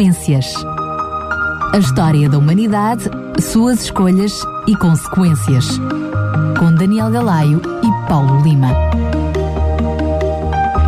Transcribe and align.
Consequências. 0.00 0.54
A 1.74 1.78
história 1.78 2.26
da 2.26 2.38
humanidade, 2.38 3.04
suas 3.38 3.82
escolhas 3.82 4.32
e 4.66 4.74
consequências. 4.74 5.78
Com 6.58 6.74
Daniel 6.74 7.10
Galaio 7.10 7.60
e 7.82 8.08
Paulo 8.08 8.40
Lima. 8.40 8.68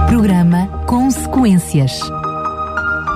Programa 0.06 0.66
Consequências. 0.86 2.00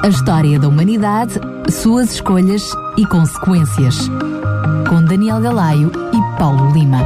A 0.04 0.09
história 0.09 0.61
da 0.61 0.68
humanidade, 0.68 1.40
suas 1.72 2.12
escolhas 2.12 2.62
e 2.98 3.06
consequências. 3.06 3.96
Com 4.90 5.02
Daniel 5.02 5.40
Galaio 5.40 5.90
e 6.12 6.38
Paulo 6.38 6.72
Lima. 6.72 6.98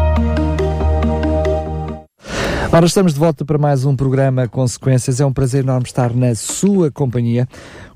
Ora, 2.72 2.86
estamos 2.86 3.14
de 3.14 3.18
volta 3.18 3.45
para 3.45 3.59
mais 3.59 3.84
um 3.84 3.96
programa 3.96 4.46
Consequências. 4.46 5.20
É 5.20 5.27
um 5.27 5.32
prazer 5.32 5.64
enorme 5.64 5.86
estar 5.86 6.14
na 6.14 6.36
sua 6.36 6.88
companhia. 6.88 7.48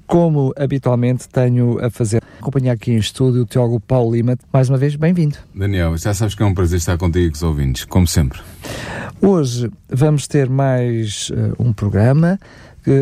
Como 0.07 0.53
habitualmente 0.57 1.29
tenho 1.29 1.85
a 1.85 1.91
fazer 1.91 2.23
companhia 2.41 2.73
aqui 2.73 2.93
em 2.93 2.99
estúdio 2.99 3.43
o 3.43 3.47
Teólogo 3.47 3.81
Paulo 3.81 4.15
Lima. 4.15 4.37
Mais 4.53 4.69
uma 4.69 4.77
vez, 4.77 4.97
bem-vindo. 4.97 5.37
Daniel, 5.55 5.97
já 5.97 6.13
sabes 6.13 6.35
que 6.35 6.43
é 6.43 6.47
um 6.47 6.55
prazer 6.55 6.79
estar 6.79 6.99
contigo 6.99 7.27
e 7.27 7.31
com 7.31 7.37
os 7.37 7.43
ouvintes, 7.43 7.85
como 7.85 8.07
sempre. 8.07 8.41
Hoje 9.21 9.71
vamos 9.89 10.29
ter 10.29 10.51
mais 10.51 11.31
uh, 11.31 11.55
um 11.59 11.73
programa 11.73 12.39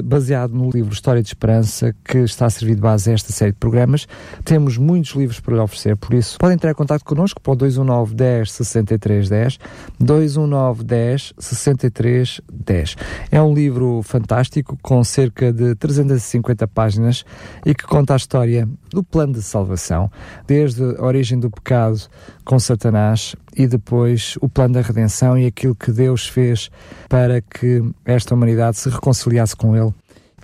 baseado 0.05 0.53
no 0.53 0.71
livro 0.71 0.93
História 0.93 1.23
de 1.23 1.29
Esperança, 1.29 1.95
que 2.05 2.19
está 2.19 2.47
a 2.47 2.51
servir 2.51 2.75
de 2.75 2.81
base 2.81 3.11
a 3.11 3.15
esta 3.15 3.33
série 3.33 3.53
de 3.53 3.59
programas. 3.59 4.07
Temos 4.45 4.77
muitos 4.77 5.13
livros 5.13 5.41
para 5.41 5.55
lhe 5.55 5.61
oferecer, 5.61 5.97
por 5.97 6.15
isso 6.15 6.39
podem 6.39 6.55
entrar 6.55 6.71
em 6.71 6.75
contato 6.75 7.05
connosco 7.05 7.41
para 7.41 7.53
o 7.53 7.57
219 7.57 8.15
10 8.15 8.53
63 8.53 9.29
10, 9.29 9.59
219 9.99 10.85
10 10.85 11.35
63 11.39 12.41
10. 12.53 12.97
É 13.31 13.43
um 13.43 13.55
livro 13.55 14.03
fantástico, 14.03 14.79
com 14.83 15.03
cerca 15.03 15.53
de 15.53 15.75
350 15.75 16.67
páginas 16.69 17.25
e 17.65 17.75
que 17.75 17.85
conta 17.85 18.15
a 18.15 18.17
história 18.17 18.69
do 18.91 19.03
plano 19.03 19.33
de 19.33 19.43
salvação, 19.43 20.11
desde 20.47 20.83
a 20.83 21.05
origem 21.05 21.39
do 21.39 21.51
pecado 21.51 22.01
com 22.45 22.59
Satanás 22.59 23.35
e 23.57 23.67
depois 23.67 24.37
o 24.41 24.49
plano 24.49 24.75
da 24.75 24.81
redenção 24.81 25.39
e 25.39 25.47
aquilo 25.47 25.75
que 25.75 25.93
Deus 25.93 26.27
fez 26.27 26.71
para 27.09 27.41
que 27.41 27.83
esta 28.05 28.35
humanidade 28.35 28.79
se 28.79 28.89
reconciliasse 28.89 29.55
com 29.55 29.77
Ele 29.77 29.93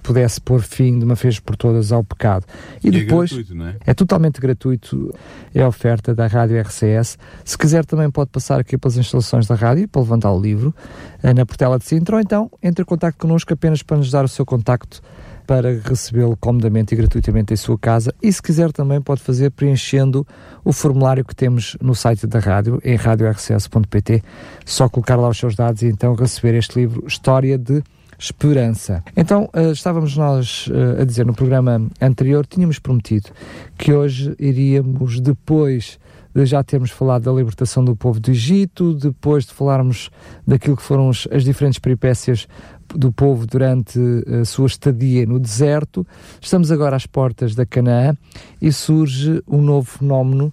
pudesse 0.03 0.41
pôr 0.41 0.63
fim 0.63 0.99
de 0.99 1.05
uma 1.05 1.15
vez 1.15 1.39
por 1.39 1.57
todas 1.57 1.93
ao 1.93 2.03
pecado. 2.03 2.47
E, 2.83 2.87
e 2.87 2.89
é 2.89 2.93
depois 2.93 3.31
é, 3.31 3.35
gratuito, 3.37 3.63
é? 3.63 3.77
é? 3.87 3.95
totalmente 3.95 4.41
gratuito, 4.41 5.15
é 5.55 5.63
a 5.63 5.69
oferta 5.69 6.15
da 6.15 6.27
Rádio 6.27 6.61
RCS. 6.61 7.19
Se 7.45 7.59
quiser 7.59 7.85
também 7.85 8.11
pode 8.11 8.31
passar 8.31 8.59
aqui 8.59 8.79
pelas 8.79 8.97
instalações 8.97 9.47
da 9.47 9.55
rádio 9.55 9.87
para 9.89 10.01
levantar 10.01 10.33
o 10.33 10.41
livro 10.41 10.75
eh, 11.23 11.35
na 11.35 11.45
Portela 11.45 11.79
de 11.79 11.85
Sintra 11.85 12.17
ou 12.17 12.23
então 12.23 12.51
entre 12.63 12.83
em 12.83 12.87
contato 12.87 13.17
connosco 13.19 13.53
apenas 13.53 13.83
para 13.83 13.99
nos 13.99 14.11
dar 14.11 14.25
o 14.25 14.29
seu 14.29 14.47
contacto 14.47 15.03
para 15.49 15.81
recebê-lo 15.83 16.37
comodamente 16.37 16.93
e 16.93 16.97
gratuitamente 16.99 17.55
em 17.55 17.57
sua 17.57 17.79
casa 17.79 18.15
e 18.23 18.31
se 18.31 18.43
quiser 18.43 18.71
também 18.71 19.01
pode 19.01 19.23
fazer 19.23 19.51
preenchendo 19.51 20.27
o 20.63 20.75
formulário 20.75 21.25
que 21.25 21.35
temos 21.35 21.75
no 21.81 21.95
site 21.95 22.27
da 22.27 22.39
rádio, 22.39 22.79
em 22.85 22.95
radiorcs.pt, 22.97 24.23
só 24.67 24.91
colocar 24.91 25.17
lá 25.17 25.27
os 25.27 25.39
seus 25.39 25.57
dados 25.57 25.81
e 25.81 25.87
então 25.87 26.15
receber 26.15 26.55
este 26.55 26.79
livro 26.79 27.03
História 27.07 27.57
de 27.57 27.83
Esperança. 28.19 29.03
Então, 29.17 29.49
uh, 29.55 29.73
estávamos 29.73 30.15
nós 30.19 30.67
uh, 30.67 31.01
a 31.01 31.05
dizer 31.07 31.25
no 31.25 31.33
programa 31.33 31.81
anterior, 31.99 32.45
tínhamos 32.45 32.79
prometido 32.79 33.31
que 33.79 33.91
hoje 33.91 34.35
iríamos 34.39 35.19
depois 35.19 35.99
de 36.35 36.45
já 36.45 36.63
termos 36.63 36.91
falado 36.91 37.23
da 37.23 37.33
libertação 37.33 37.85
do 37.85 37.97
povo 37.97 38.21
do 38.21 38.31
Egito, 38.31 38.93
depois 38.93 39.47
de 39.47 39.53
falarmos 39.53 40.11
daquilo 40.47 40.77
que 40.77 40.83
foram 40.83 41.09
as 41.09 41.43
diferentes 41.43 41.79
peripécias 41.79 42.47
do 42.95 43.13
povo 43.13 43.47
durante 43.47 43.99
a 44.41 44.45
sua 44.45 44.67
estadia 44.67 45.27
no 45.27 45.39
deserto. 45.39 46.07
Estamos 46.41 46.71
agora 46.71 46.97
às 46.97 47.07
portas 47.07 47.55
da 47.55 47.67
Canaã 47.67 48.17
e 48.61 48.73
surge 48.73 49.43
um 49.47 49.61
novo 49.61 49.87
fenómeno 49.99 50.53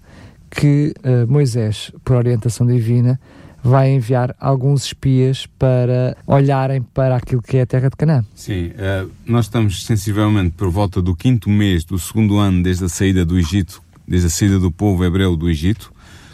que 0.49 0.93
uh, 1.03 1.31
Moisés, 1.31 1.91
por 2.03 2.15
orientação 2.15 2.65
divina, 2.65 3.19
vai 3.63 3.91
enviar 3.91 4.35
alguns 4.39 4.85
espias 4.85 5.47
para 5.57 6.15
olharem 6.27 6.83
para 6.83 7.15
aquilo 7.15 7.41
que 7.41 7.57
é 7.57 7.61
a 7.63 7.65
terra 7.65 7.89
de 7.89 7.95
Canaã. 7.95 8.23
Sim, 8.35 8.67
uh, 8.67 9.09
nós 9.25 9.45
estamos 9.45 9.85
sensivelmente 9.85 10.51
por 10.51 10.69
volta 10.69 11.01
do 11.01 11.15
quinto 11.15 11.49
mês 11.49 11.83
do 11.83 11.97
segundo 11.97 12.37
ano 12.37 12.61
desde 12.61 12.85
a 12.85 12.89
saída 12.89 13.25
do 13.25 13.37
Egito, 13.39 13.81
desde 14.07 14.27
a 14.27 14.29
saída 14.29 14.59
do 14.59 14.71
povo 14.71 15.03
hebreu 15.03 15.35
do 15.35 15.49
Egito. 15.49 15.91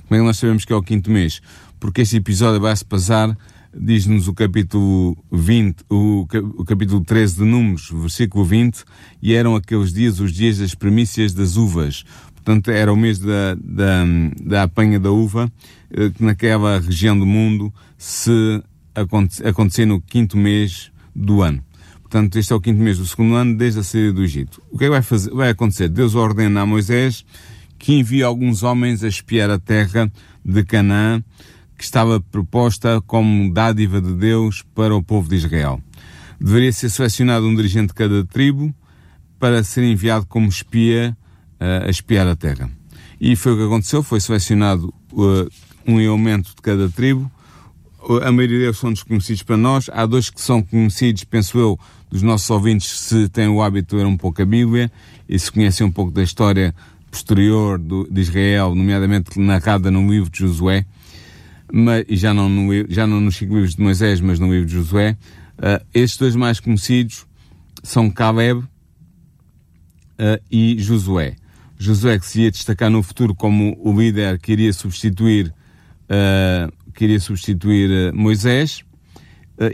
Como 0.08 0.18
é 0.18 0.22
que 0.22 0.28
nós 0.28 0.38
sabemos 0.38 0.66
que 0.66 0.74
é 0.74 0.76
o 0.76 0.84
quinto 0.84 1.09
mês? 1.09 1.42
Porque 1.80 2.02
este 2.02 2.18
episódio 2.18 2.59
vai 2.59 2.76
se 2.76 2.84
passar 2.84 3.36
diz-nos 3.74 4.28
o 4.28 4.34
capítulo 4.34 5.18
20, 5.32 5.84
o, 5.90 6.28
capítulo 6.66 7.04
13 7.04 7.38
de 7.38 7.44
Números, 7.44 7.90
versículo 7.92 8.44
20, 8.44 8.84
e 9.22 9.34
eram 9.34 9.56
aqueles 9.56 9.94
dias 9.94 10.20
os 10.20 10.32
dias 10.32 10.58
das 10.58 10.76
primícias 10.76 11.34
das 11.34 11.56
uvas. 11.56 12.04
Portanto, 12.36 12.72
era 12.72 12.92
o 12.92 12.98
mês 12.98 13.20
da, 13.20 13.56
da, 13.56 14.04
da 14.44 14.64
apanha 14.64 15.00
da 15.00 15.12
uva, 15.12 15.52
eh, 15.92 16.09
que 16.09 16.24
naquela 16.24 16.80
região 16.80 17.18
do 17.18 17.26
mundo 17.26 17.72
se 17.98 18.64
aconte, 18.96 19.46
acontecia 19.46 19.86
no 19.86 20.02
quinto 20.02 20.38
mês 20.38 20.92
do 21.16 21.42
ano. 21.42 21.64
Portanto, 22.02 22.38
este 22.38 22.52
é 22.52 22.56
o 22.56 22.59
quinto 22.59 22.82
mês 22.82 22.98
do 22.98 23.06
segundo 23.06 23.36
ano, 23.36 23.56
desde 23.56 23.80
a 23.80 23.84
saída 23.84 24.14
do 24.14 24.24
Egito. 24.24 24.62
O 24.72 24.78
que 24.78 24.86
é 24.86 24.88
que 24.88 24.92
vai, 24.92 25.02
fazer, 25.02 25.32
vai 25.32 25.50
acontecer? 25.50 25.88
Deus 25.88 26.16
ordena 26.16 26.62
a 26.62 26.66
Moisés 26.66 27.24
que 27.78 27.94
envie 27.94 28.22
alguns 28.22 28.62
homens 28.64 29.03
a 29.03 29.08
espiar 29.08 29.50
a 29.50 29.58
terra 29.58 30.12
de 30.46 30.64
Canaã, 30.64 31.24
que 31.81 31.86
estava 31.86 32.22
proposta 32.22 33.02
como 33.08 33.52
dádiva 33.52 34.00
de 34.00 34.14
Deus 34.14 34.64
para 34.75 34.96
o 34.96 35.02
povo 35.02 35.28
de 35.28 35.38
Israel. 35.38 35.81
Deveria 36.40 36.72
ser 36.72 36.92
selecionado 36.92 37.47
um 37.47 37.56
dirigente 37.56 37.88
de 37.88 37.96
cada 37.96 38.24
tribo 38.24 38.72
para 39.40 39.64
ser 39.64 39.84
enviado 39.84 40.28
como 40.28 40.47
espia 40.47 41.18
uh, 41.59 41.88
a 41.88 41.90
espiar 41.90 42.28
a 42.28 42.36
terra. 42.36 42.70
E 43.20 43.36
foi 43.36 43.53
o 43.53 43.58
que 43.58 43.64
aconteceu, 43.64 44.03
foi 44.03 44.20
selecionado 44.20 44.94
uh, 45.12 45.50
um 45.88 46.00
elemento 46.00 46.50
de 46.56 46.62
cada 46.62 46.88
tribo. 46.88 47.31
A 48.24 48.31
maioria 48.31 48.59
deles 48.59 48.78
são 48.78 48.94
desconhecidos 48.94 49.41
para 49.41 49.58
nós. 49.58 49.90
Há 49.91 50.06
dois 50.06 50.30
que 50.30 50.40
são 50.40 50.62
conhecidos, 50.62 51.24
penso 51.24 51.58
eu, 51.58 51.80
dos 52.12 52.22
nossos 52.22 52.47
ouvintes, 52.52 52.88
se 52.91 53.28
têm 53.28 53.47
o 53.47 53.59
hábito 53.59 53.96
de 53.96 54.03
ler 54.03 54.08
um 54.08 54.18
pouco 54.18 54.40
a 54.40 54.46
Bíblia 54.46 54.91
e 55.28 55.40
se 55.40 55.52
conhecem 55.52 55.88
um 55.88 55.91
pouco 55.91 56.12
da 56.12 56.22
história 56.22 56.75
posterior 57.09 57.80
do, 57.80 58.08
de 58.08 58.22
Israel, 58.22 58.75
nomeadamente 58.75 59.40
narrada 59.40 59.90
no 59.90 60.08
livro 60.08 60.30
de 60.30 60.41
Josué 60.41 60.86
mas, 61.72 62.06
e 62.08 62.16
já 62.16 62.34
não, 62.34 62.50
no, 62.50 62.72
já 62.90 63.08
não 63.08 63.22
nos 63.22 63.36
cinco 63.36 63.56
livros 63.56 63.76
de 63.76 63.82
Moisés, 63.82 64.20
mas 64.20 64.40
no 64.40 64.52
livro 64.52 64.66
de 64.66 64.74
Josué, 64.74 65.18
uh, 65.58 65.86
estes 65.94 66.18
dois 66.18 66.36
mais 66.36 66.59
conhecidos 66.59 67.26
são 67.82 68.09
Caleb 68.09 68.59
uh, 68.59 68.68
e 70.52 70.76
Josué. 70.80 71.36
Josué 71.78 72.20
que 72.20 72.26
se 72.26 72.42
ia 72.42 72.52
destacar 72.52 72.90
no 72.90 73.02
futuro 73.02 73.34
como 73.34 73.78
o 73.80 73.98
líder 73.98 74.38
que 74.40 74.52
iria 74.52 74.74
substituir, 74.74 75.54
uh, 76.04 76.92
que 76.94 77.06
iria 77.06 77.20
substituir 77.20 78.14
Moisés, 78.14 78.84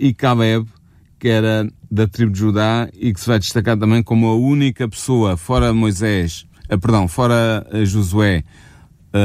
e 0.01 0.13
Caleb, 0.13 0.67
que 1.17 1.29
era 1.29 1.65
da 1.89 2.05
tribo 2.05 2.33
de 2.33 2.39
Judá 2.39 2.89
e 2.93 3.13
que 3.13 3.21
se 3.21 3.27
vai 3.27 3.39
destacar 3.39 3.77
também 3.77 4.03
como 4.03 4.27
a 4.27 4.35
única 4.35 4.85
pessoa, 4.87 5.37
fora 5.37 5.73
Moisés, 5.73 6.45
perdão, 6.81 7.07
fora 7.07 7.65
Josué 7.85 8.43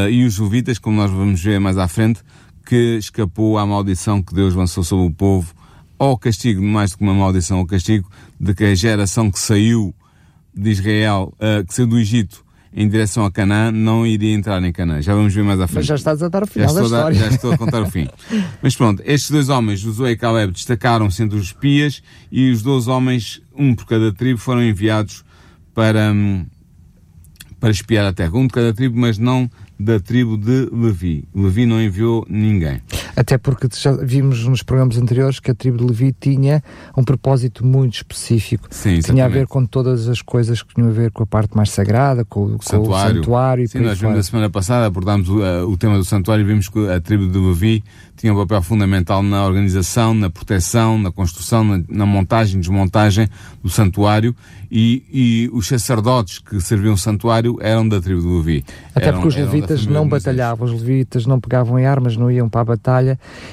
e 0.09 0.25
os 0.25 0.35
Jovitas, 0.35 0.79
como 0.79 0.99
nós 0.99 1.11
vamos 1.11 1.43
ver 1.43 1.59
mais 1.59 1.77
à 1.79 1.89
frente, 1.89 2.23
que 2.63 2.97
escapou 2.99 3.59
à 3.59 3.67
maldição 3.67 4.23
que 4.23 4.35
Deus 4.35 4.55
lançou 4.55 4.83
sobre 4.85 5.07
o 5.07 5.11
povo, 5.11 5.55
ao 5.99 6.19
castigo, 6.19 6.63
mais 6.63 6.91
do 6.91 6.99
que 6.99 7.05
uma 7.05 7.15
maldição, 7.15 7.59
ao 7.59 7.67
castigo 7.67 8.11
de 8.41 8.55
que 8.55 8.65
a 8.65 8.75
geração 8.75 9.31
que 9.31 9.39
saiu 9.39 9.95
de 10.55 10.71
Israel, 10.71 11.33
uh, 11.35 11.65
que 11.65 11.75
saiu 11.75 11.87
do 11.87 11.99
Egito 11.99 12.45
em 12.75 12.89
direção 12.89 13.25
a 13.25 13.31
Canaã, 13.31 13.71
não 13.71 14.07
iria 14.07 14.35
entrar 14.35 14.63
em 14.65 14.73
Canaã. 14.73 15.03
Já 15.03 15.15
vamos 15.15 15.35
ver 15.35 15.45
mais 15.45 15.61
à 15.61 15.67
frente. 15.67 15.77
Mas 15.77 15.87
já 15.87 15.95
estás 15.95 16.23
a 16.23 16.29
dar 16.29 16.43
o 16.43 16.47
final 16.47 16.75
da 16.75 16.83
história. 16.83 17.19
A, 17.19 17.29
já 17.29 17.29
estou 17.29 17.53
a 17.53 17.59
contar 17.59 17.83
o 17.83 17.91
fim. 17.91 18.09
Mas 18.63 18.75
pronto, 18.75 19.03
estes 19.05 19.31
dois 19.31 19.49
homens, 19.51 19.81
Josué 19.81 20.13
e 20.13 20.17
Caleb, 20.17 20.53
destacaram-se 20.53 21.23
entre 21.23 21.39
os 21.39 21.47
espias 21.47 22.03
e 22.31 22.51
os 22.51 22.63
dois 22.63 22.89
homens, 22.89 23.43
um 23.55 23.75
por 23.75 23.87
cada 23.87 24.13
tribo, 24.13 24.39
foram 24.39 24.65
enviados 24.65 25.23
para, 25.75 26.13
hum, 26.13 26.47
para 27.61 27.71
espiar 27.71 28.07
a 28.07 28.13
terra. 28.13 28.37
Um 28.37 28.47
de 28.47 28.55
cada 28.55 28.73
tribo, 28.73 28.99
mas 28.99 29.19
não 29.19 29.51
da 29.83 29.99
tribo 29.99 30.37
de 30.37 30.69
Levi. 30.73 31.25
Levi 31.35 31.67
não 31.67 31.83
enviou 31.83 32.25
ninguém. 32.29 32.81
Até 33.17 33.37
porque 33.37 33.69
já 33.73 33.93
vimos 33.93 34.47
nos 34.47 34.63
programas 34.63 34.97
anteriores 34.97 35.39
que 35.39 35.51
a 35.51 35.55
tribo 35.55 35.79
de 35.79 35.85
Levi 35.85 36.15
tinha 36.19 36.63
um 36.97 37.05
propósito 37.05 37.65
muito 37.65 37.95
específico. 37.95 38.69
Sim, 38.71 39.01
tinha 39.01 39.25
a 39.25 39.29
ver 39.29 39.47
com 39.47 39.65
todas 39.65 40.09
as 40.09 40.23
coisas 40.23 40.63
que 40.63 40.75
tinham 40.75 40.89
a 40.89 40.93
ver 40.93 41.11
com 41.11 41.23
a 41.23 41.27
parte 41.27 41.57
mais 41.57 41.71
sagrada, 41.71 42.25
com, 42.25 42.57
com 42.57 42.63
santuário. 42.63 43.13
o 43.13 43.25
santuário. 43.25 43.69
Sim, 43.69 43.81
nós 43.81 43.99
vimos 43.99 44.19
a 44.19 44.23
semana 44.23 44.51
passada, 44.51 44.87
abordámos 44.87 45.29
o, 45.29 45.39
uh, 45.39 45.69
o 45.69 45.77
tema 45.77 45.99
do 45.99 46.05
santuário 46.05 46.43
e 46.43 46.47
vimos 46.47 46.69
que 46.69 46.89
a 46.89 47.01
tribo 47.01 47.29
de 47.29 47.39
Levi 47.39 47.85
tinha 48.17 48.33
um 48.33 48.37
papel 48.37 48.63
fundamental 48.63 49.23
na 49.23 49.45
organização, 49.45 50.15
na 50.15 50.31
proteção, 50.31 50.97
na 50.97 51.11
construção, 51.11 51.65
na, 51.65 51.83
na 51.89 52.07
montagem, 52.07 52.61
desmontagem 52.61 53.29
do 53.63 53.69
santuário 53.69 54.35
e, 54.71 55.03
e, 55.13 55.51
os 55.53 55.67
sacerdotes 55.67 56.39
que 56.39 56.61
serviam 56.61 56.95
o 56.95 56.99
santuário 56.99 57.59
eram 57.61 57.87
da 57.87 58.01
tribo 58.01 58.21
de 58.21 58.27
Levi. 58.27 58.65
Até 58.95 59.09
eram, 59.09 59.21
porque 59.21 59.29
os 59.29 59.37
levitas 59.37 59.87
não 59.87 60.09
batalhavam, 60.09 60.67
os 60.67 60.73
levitas 60.73 61.27
não 61.27 61.41
pegavam 61.41 61.79
em 61.79 61.85
armas, 61.85 62.17
não 62.17 62.31
iam 62.31 62.49
para 62.49 62.61
a 62.61 62.65
batalha 62.65 63.02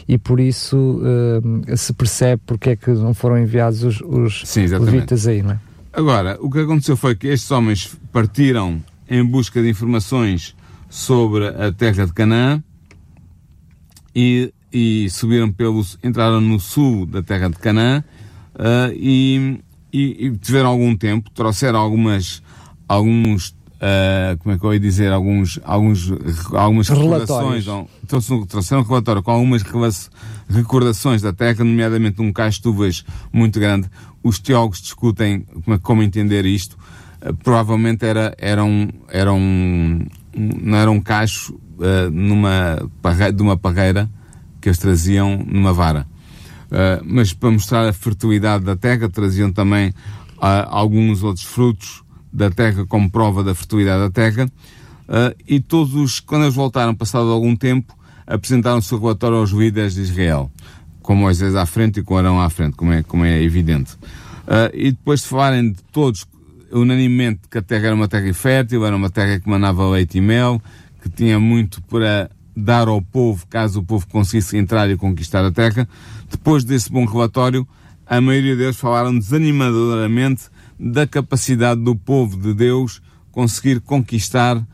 e 0.08 0.18
por 0.18 0.40
isso 0.40 0.78
uh, 0.78 1.78
se 1.78 1.94
percebe 1.94 2.42
porque 2.46 2.72
é 2.72 2.76
que 2.76 2.90
não 2.92 3.14
foram 3.14 3.38
enviados 3.38 3.84
os, 3.84 4.02
os 4.02 4.44
Sim, 4.46 4.66
levitas 4.66 5.28
aí, 5.28 5.42
não 5.42 5.52
é? 5.52 5.60
Agora, 5.92 6.38
o 6.40 6.50
que 6.50 6.60
aconteceu 6.60 6.96
foi 6.96 7.16
que 7.16 7.28
estes 7.28 7.50
homens 7.52 7.98
partiram 8.12 8.82
em 9.10 9.26
busca 9.26 9.62
de 9.62 9.70
informações 9.70 10.56
sobre 10.90 11.48
a 11.48 11.72
terra 11.72 12.06
de 12.06 12.14
Canaã 12.14 12.64
e, 14.16 14.54
e 14.72 15.10
subiram 15.10 15.52
pelos, 15.52 15.98
entraram 16.04 16.40
no 16.40 16.60
sul 16.60 17.06
da 17.06 17.24
terra 17.24 17.50
de 17.50 17.58
Canaã 17.58 18.04
uh, 18.56 18.94
e, 18.94 19.62
e, 19.92 20.28
e, 20.28 20.38
tiveram 20.38 20.70
algum 20.70 20.96
tempo, 20.96 21.30
trouxeram 21.32 21.80
algumas, 21.80 22.42
alguns, 22.88 23.56
uh, 23.80 24.38
como 24.40 24.56
é 24.56 24.60
que 24.60 24.66
eu 24.66 24.74
ia 24.74 24.80
dizer, 24.80 25.12
alguns, 25.12 25.60
alguns, 25.64 26.12
algumas 26.54 26.90
recordações, 26.90 27.66
trouxeram 28.48 28.82
um 28.82 28.86
relatório 28.86 29.24
com 29.24 29.32
algumas 29.32 29.64
recordações 30.50 31.22
da 31.22 31.34
terra, 31.34 31.64
nomeadamente 31.64 32.22
um 32.22 32.32
cacho 32.32 32.62
de 32.62 32.68
uvas 32.68 33.06
muito 33.32 33.60
grande. 33.60 33.90
Os 34.22 34.40
teólogos 34.40 34.82
discutem 34.82 35.46
como, 35.64 35.80
como 35.80 36.04
entender 36.04 36.46
isto. 36.46 36.78
Uh, 37.22 37.34
provavelmente 37.36 38.06
era, 38.06 38.36
era 38.38 38.64
um, 38.64 38.90
era 39.08 39.34
um, 39.34 40.06
não 40.36 40.78
era 40.78 40.92
um 40.92 41.00
cacho 41.00 41.54
uh, 41.54 42.10
numa 42.12 42.78
de 43.34 43.42
uma 43.42 43.58
parreira 43.58 44.10
que 44.62 44.70
eles 44.70 44.78
traziam 44.78 45.44
numa 45.46 45.74
vara. 45.74 46.06
Uh, 46.66 47.04
mas 47.04 47.34
para 47.34 47.50
mostrar 47.50 47.88
a 47.88 47.94
fertilidade 47.94 48.64
da 48.64 48.76
terra, 48.76 49.10
traziam 49.10 49.52
também 49.52 49.90
uh, 49.90 50.68
alguns 50.68 51.24
outros 51.24 51.46
frutos 51.46 52.04
da 52.32 52.50
terra 52.50 52.86
como 52.86 53.10
prova 53.10 53.44
da 53.44 53.56
fertilidade 53.56 54.02
da 54.02 54.10
terra. 54.10 54.46
Uh, 55.08 55.36
e 55.48 55.60
todos, 55.60 56.20
quando 56.20 56.44
eles 56.44 56.56
voltaram, 56.56 56.94
passado 56.94 57.30
algum 57.30 57.56
tempo, 57.56 57.98
apresentaram 58.28 58.78
o 58.78 58.82
seu 58.82 59.00
relatório 59.00 59.38
aos 59.38 59.50
líderes 59.50 59.96
de 59.96 60.02
Israel, 60.02 60.52
com 61.02 61.16
Moisés 61.16 61.56
à 61.56 61.66
frente 61.66 62.00
e 62.00 62.04
com 62.04 62.16
Arão 62.16 62.40
à 62.40 62.50
frente, 62.50 62.76
como 62.76 62.94
é, 62.94 63.02
como 63.02 63.26
é 63.26 63.42
evidente. 63.42 63.98
e 64.72 64.92
depois 64.92 65.22
de 65.22 65.28
falarem 65.28 65.72
de 65.72 65.82
todos 65.92 66.28
unanimemente 66.72 67.42
que 67.50 67.58
a 67.58 67.62
terra 67.62 67.88
era 67.88 67.96
uma 67.96 68.08
terra 68.08 68.32
fértil, 68.34 68.86
era 68.86 68.96
uma 68.96 69.10
terra 69.10 69.40
que 69.40 69.50
manava 69.50 69.88
leite 69.90 70.20
e 70.20 70.22
mel, 70.22 70.62
que 71.02 71.10
tinha 71.10 71.40
muito 71.40 71.82
para 71.84 72.30
dar 72.56 72.88
ao 72.88 73.02
povo, 73.02 73.46
caso 73.48 73.80
o 73.80 73.84
povo 73.84 74.08
conseguisse 74.08 74.58
entrar 74.58 74.90
e 74.90 74.98
conquistar 74.98 75.44
a 75.46 75.52
terra. 75.52 75.88
Depois 76.30 76.64
desse 76.64 76.92
bom 76.92 77.06
relatório, 77.06 77.68
a 78.06 78.20
maioria 78.20 78.56
deles 78.56 78.78
falaram 78.78 79.18
desanimadoramente 79.18 80.44
da 80.80 81.06
capacidade 81.06 81.82
do 81.82 81.96
povo 81.96 82.38
de 82.38 82.54
Deus 82.54 83.02
conseguir 83.32 83.82
conquistar, 83.82 84.66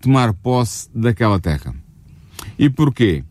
tomar 0.00 0.32
posse 0.34 0.88
daquela 0.94 1.38
terra. 1.38 1.74
E 2.58 2.68
porquê? 2.68 3.24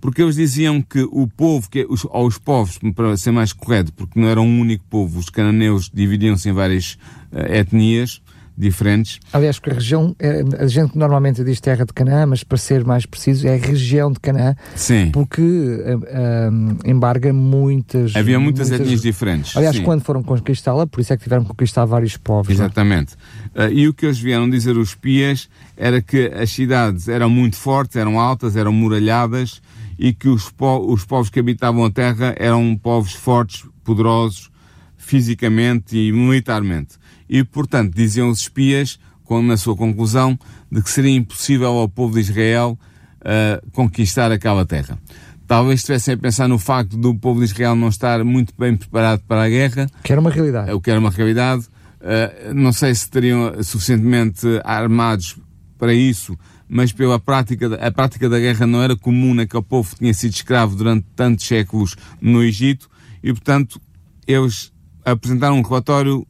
Porque 0.00 0.22
eles 0.22 0.36
diziam 0.36 0.82
que 0.82 1.00
o 1.10 1.28
povo, 1.28 1.68
que 1.70 1.86
os, 1.88 2.04
ou 2.04 2.26
os 2.26 2.38
povos, 2.38 2.78
para 2.94 3.16
ser 3.16 3.30
mais 3.30 3.52
correto, 3.52 3.92
porque 3.92 4.18
não 4.18 4.28
era 4.28 4.40
um 4.40 4.60
único 4.60 4.84
povo, 4.90 5.18
os 5.18 5.28
cananeus 5.28 5.90
dividiam-se 5.92 6.48
em 6.48 6.52
várias 6.52 6.98
uh, 7.32 7.52
etnias, 7.52 8.20
diferentes. 8.56 9.18
Aliás, 9.32 9.58
porque 9.58 9.70
a 9.70 9.74
região, 9.74 10.14
é, 10.18 10.42
a 10.58 10.66
gente 10.66 10.96
normalmente 10.96 11.42
diz 11.42 11.60
terra 11.60 11.84
de 11.84 11.92
Canaã, 11.92 12.26
mas 12.26 12.44
para 12.44 12.58
ser 12.58 12.84
mais 12.84 13.06
preciso, 13.06 13.46
é 13.46 13.54
a 13.54 13.58
região 13.58 14.12
de 14.12 14.20
Canaã. 14.20 14.54
Sim. 14.74 15.10
Porque 15.10 15.40
uh, 15.42 16.88
embarga 16.88 17.32
muitas. 17.32 18.14
Havia 18.14 18.38
muitas, 18.38 18.68
muitas... 18.68 18.86
etnias 18.86 19.02
diferentes. 19.02 19.56
Aliás, 19.56 19.76
Sim. 19.76 19.82
quando 19.82 20.02
foram 20.02 20.22
conquistá-la, 20.22 20.86
por 20.86 21.00
isso 21.00 21.12
é 21.12 21.16
que 21.16 21.22
tiveram 21.22 21.42
que 21.42 21.48
conquistar 21.50 21.84
vários 21.84 22.16
povos. 22.16 22.50
É? 22.50 22.52
Exatamente. 22.52 23.14
Uh, 23.54 23.72
e 23.72 23.88
o 23.88 23.94
que 23.94 24.06
eles 24.06 24.18
vieram 24.18 24.48
dizer 24.48 24.76
os 24.76 24.94
pias 24.94 25.48
era 25.76 26.02
que 26.02 26.26
as 26.26 26.50
cidades 26.50 27.08
eram 27.08 27.30
muito 27.30 27.56
fortes, 27.56 27.96
eram 27.96 28.20
altas, 28.20 28.56
eram 28.56 28.72
muralhadas 28.72 29.62
e 29.98 30.12
que 30.12 30.28
os, 30.28 30.50
po 30.50 30.78
os 30.92 31.04
povos 31.04 31.30
que 31.30 31.40
habitavam 31.40 31.84
a 31.84 31.90
terra 31.90 32.34
eram 32.38 32.76
povos 32.76 33.12
fortes, 33.12 33.64
poderosos, 33.84 34.50
fisicamente 34.96 35.96
e 35.96 36.12
militarmente 36.12 37.01
e, 37.32 37.42
portanto, 37.42 37.94
diziam 37.94 38.28
os 38.28 38.40
espias, 38.40 38.98
na 39.42 39.56
sua 39.56 39.74
conclusão, 39.74 40.38
de 40.70 40.82
que 40.82 40.90
seria 40.90 41.16
impossível 41.16 41.70
ao 41.70 41.88
povo 41.88 42.12
de 42.12 42.20
Israel 42.20 42.78
uh, 43.20 43.70
conquistar 43.70 44.30
aquela 44.30 44.66
terra. 44.66 44.98
Talvez 45.46 45.80
estivessem 45.80 46.12
a 46.12 46.18
pensar 46.18 46.46
no 46.48 46.58
facto 46.58 46.98
do 46.98 47.14
povo 47.14 47.40
de 47.40 47.46
Israel 47.46 47.74
não 47.74 47.88
estar 47.88 48.22
muito 48.24 48.52
bem 48.58 48.76
preparado 48.76 49.22
para 49.26 49.44
a 49.44 49.48
guerra. 49.48 49.86
Que 50.02 50.12
era 50.12 50.20
uma 50.20 50.28
realidade. 50.28 50.72
O 50.72 50.82
que 50.82 50.90
era 50.90 51.00
uma 51.00 51.08
realidade. 51.08 51.62
Uh, 51.62 52.52
não 52.52 52.74
sei 52.74 52.94
se 52.94 53.04
estariam 53.04 53.62
suficientemente 53.62 54.46
armados 54.62 55.38
para 55.78 55.94
isso, 55.94 56.36
mas 56.68 56.92
pela 56.92 57.18
prática, 57.18 57.74
a 57.76 57.90
prática 57.90 58.28
da 58.28 58.38
guerra 58.38 58.66
não 58.66 58.82
era 58.82 58.94
comum 58.94 59.32
naquele 59.32 59.62
povo 59.62 59.88
que 59.88 60.00
tinha 60.00 60.12
sido 60.12 60.34
escravo 60.34 60.76
durante 60.76 61.06
tantos 61.16 61.46
séculos 61.46 61.96
no 62.20 62.42
Egito 62.42 62.90
e, 63.22 63.32
portanto, 63.32 63.80
eles 64.26 64.70
apresentaram 65.06 65.56
um 65.56 65.62
relatório 65.62 66.26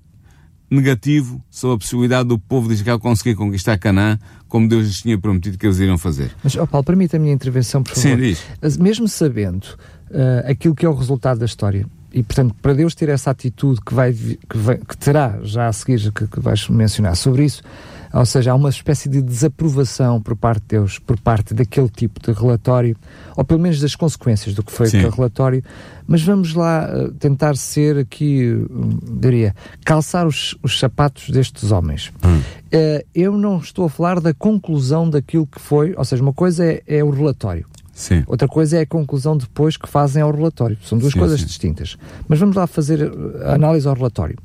negativo 0.73 1.43
sobre 1.51 1.77
a 1.77 1.79
possibilidade 1.79 2.29
do 2.29 2.39
povo 2.39 2.69
de 2.69 2.75
Israel 2.75 2.99
conseguir 2.99 3.35
conquistar 3.35 3.77
Canaã, 3.79 4.19
como 4.49 4.69
Deus 4.69 4.87
lhes 4.87 5.03
tinha 5.03 5.19
prometido 5.19 5.59
que 5.59 5.67
eles 5.67 5.79
iriam 5.79 5.99
fazer. 5.99 6.31
Mas, 6.43 6.57
oh 6.57 6.67
Paulo, 6.67 6.85
permita 6.85 7.17
a 7.17 7.21
minha 7.21 7.33
intervenção, 7.33 7.83
por 7.83 7.95
favor. 7.95 8.03
Sim, 8.03 8.17
diz. 8.17 8.79
Mesmo 8.79 9.07
sabendo 9.07 9.65
uh, 10.11 10.51
aquilo 10.51 10.75
que 10.75 10.87
é 10.87 10.89
o 10.89 10.95
resultado 10.95 11.39
da 11.39 11.47
história, 11.47 11.87
e 12.13 12.23
portanto, 12.23 12.55
para 12.61 12.75
Deus 12.75 12.95
ter 12.95 13.09
essa 13.09 13.31
atitude 13.31 13.81
que, 13.81 13.95
vai, 13.95 14.13
que, 14.13 14.57
vai, 14.57 14.79
que 14.79 14.97
terá 14.97 15.39
já 15.43 15.69
a 15.69 15.73
seguir, 15.73 16.11
que, 16.13 16.27
que 16.27 16.41
vais 16.41 16.69
mencionar 16.69 17.17
sobre 17.17 17.45
isso, 17.45 17.63
ou 18.13 18.27
seja, 18.27 18.53
há 18.53 18.55
uma 18.55 18.69
espécie 18.69 19.09
de 19.09 19.23
desaprovação 19.23 20.21
por 20.21 20.37
parte 20.37 20.61
de 20.63 20.69
Deus, 20.69 20.99
por 20.99 21.19
parte 21.19 21.55
daquele 21.55 21.89
tipo 21.89 22.21
de 22.21 22.39
relatório, 22.39 22.97
ou 23.37 23.45
pelo 23.45 23.61
menos 23.61 23.81
das 23.81 23.97
consequências 23.97 24.55
do 24.55 24.63
que 24.63 24.71
foi 24.71 24.87
Sim. 24.87 24.99
aquele 24.99 25.15
relatório. 25.15 25.65
Mas 26.07 26.23
vamos 26.23 26.55
lá 26.55 26.89
uh, 26.89 27.13
tentar 27.13 27.57
ser 27.57 27.97
aqui, 27.97 28.53
um, 28.71 28.99
diria, 29.19 29.55
calçar 29.85 30.27
os, 30.27 30.57
os, 30.63 30.79
sapatos 30.79 31.31
destes 31.31 31.73
homens. 31.73 32.13
Hum. 32.25 32.39
Uh, 32.39 33.07
eu 33.15 33.33
não 33.37 33.59
estou 33.59 33.87
a 33.87 33.91
falar 33.91 34.21
da 34.21 34.35
conclusão 34.35 35.09
daquilo 35.09 35.47
que 35.47 35.61
foi, 35.61 35.95
ou 35.97 36.05
seja, 36.05 36.23
uma 36.23 36.33
coisa 36.35 36.65
é, 36.65 36.83
é 36.87 37.05
o 37.05 37.11
relatório. 37.11 37.67
Sim. 37.95 38.25
Outra 38.27 38.49
coisa 38.49 38.79
é 38.79 38.81
a 38.81 38.87
conclusão 38.87 39.37
depois 39.37 39.77
que 39.77 39.89
fazem 39.89 40.23
ao 40.23 40.33
relatório. 40.33 40.77
São 40.83 40.99
duas 40.99 41.13
sim, 41.13 41.19
coisas 41.19 41.41
sim. 41.41 41.47
distintas. 41.47 41.97
Mas 42.27 42.39
vamos 42.39 42.57
lá 42.57 42.67
fazer 42.67 43.11
a 43.45 43.55
análise 43.55 43.87
ao 43.87 43.95
relatório 43.95 44.37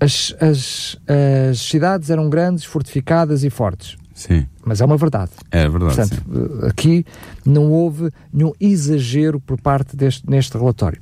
as, 0.00 0.34
as, 0.40 0.96
as 1.50 1.60
cidades 1.60 2.08
eram 2.08 2.30
grandes, 2.30 2.64
fortificadas 2.64 3.44
e 3.44 3.50
fortes. 3.50 3.96
Sim. 4.14 4.46
Mas 4.64 4.80
é 4.80 4.84
uma 4.84 4.96
verdade. 4.96 5.30
É 5.50 5.68
verdade. 5.68 5.94
Portanto, 5.94 6.14
sim. 6.14 6.66
aqui 6.66 7.06
não 7.44 7.70
houve 7.70 8.10
nenhum 8.32 8.52
exagero 8.60 9.40
por 9.40 9.60
parte 9.60 9.96
deste 9.96 10.28
neste 10.28 10.56
relatório. 10.56 11.00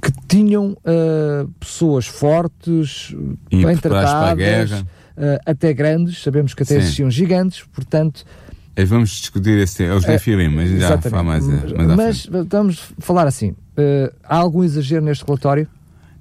Que 0.00 0.10
tinham 0.26 0.72
uh, 0.72 1.48
pessoas 1.60 2.06
fortes, 2.06 3.14
e 3.50 3.64
bem 3.64 3.76
tratadas, 3.76 4.72
uh, 4.72 4.84
até 5.46 5.72
grandes, 5.72 6.22
sabemos 6.22 6.54
que 6.54 6.62
até 6.62 6.74
sim. 6.74 6.80
existiam 6.80 7.10
gigantes, 7.10 7.64
portanto. 7.72 8.24
Vamos 8.86 9.10
discutir 9.10 9.58
esse 9.58 9.76
tema, 9.76 9.94
os 9.94 10.04
Nefilim, 10.04 10.48
mas 10.48 10.70
já 10.80 10.98
falar 10.98 11.22
mais, 11.22 11.46
mais 11.46 11.96
Mas 11.96 12.26
vamos 12.48 12.92
falar 12.98 13.26
assim: 13.26 13.50
uh, 13.50 14.12
há 14.24 14.36
algum 14.36 14.64
exagero 14.64 15.04
neste 15.04 15.24
relatório? 15.24 15.68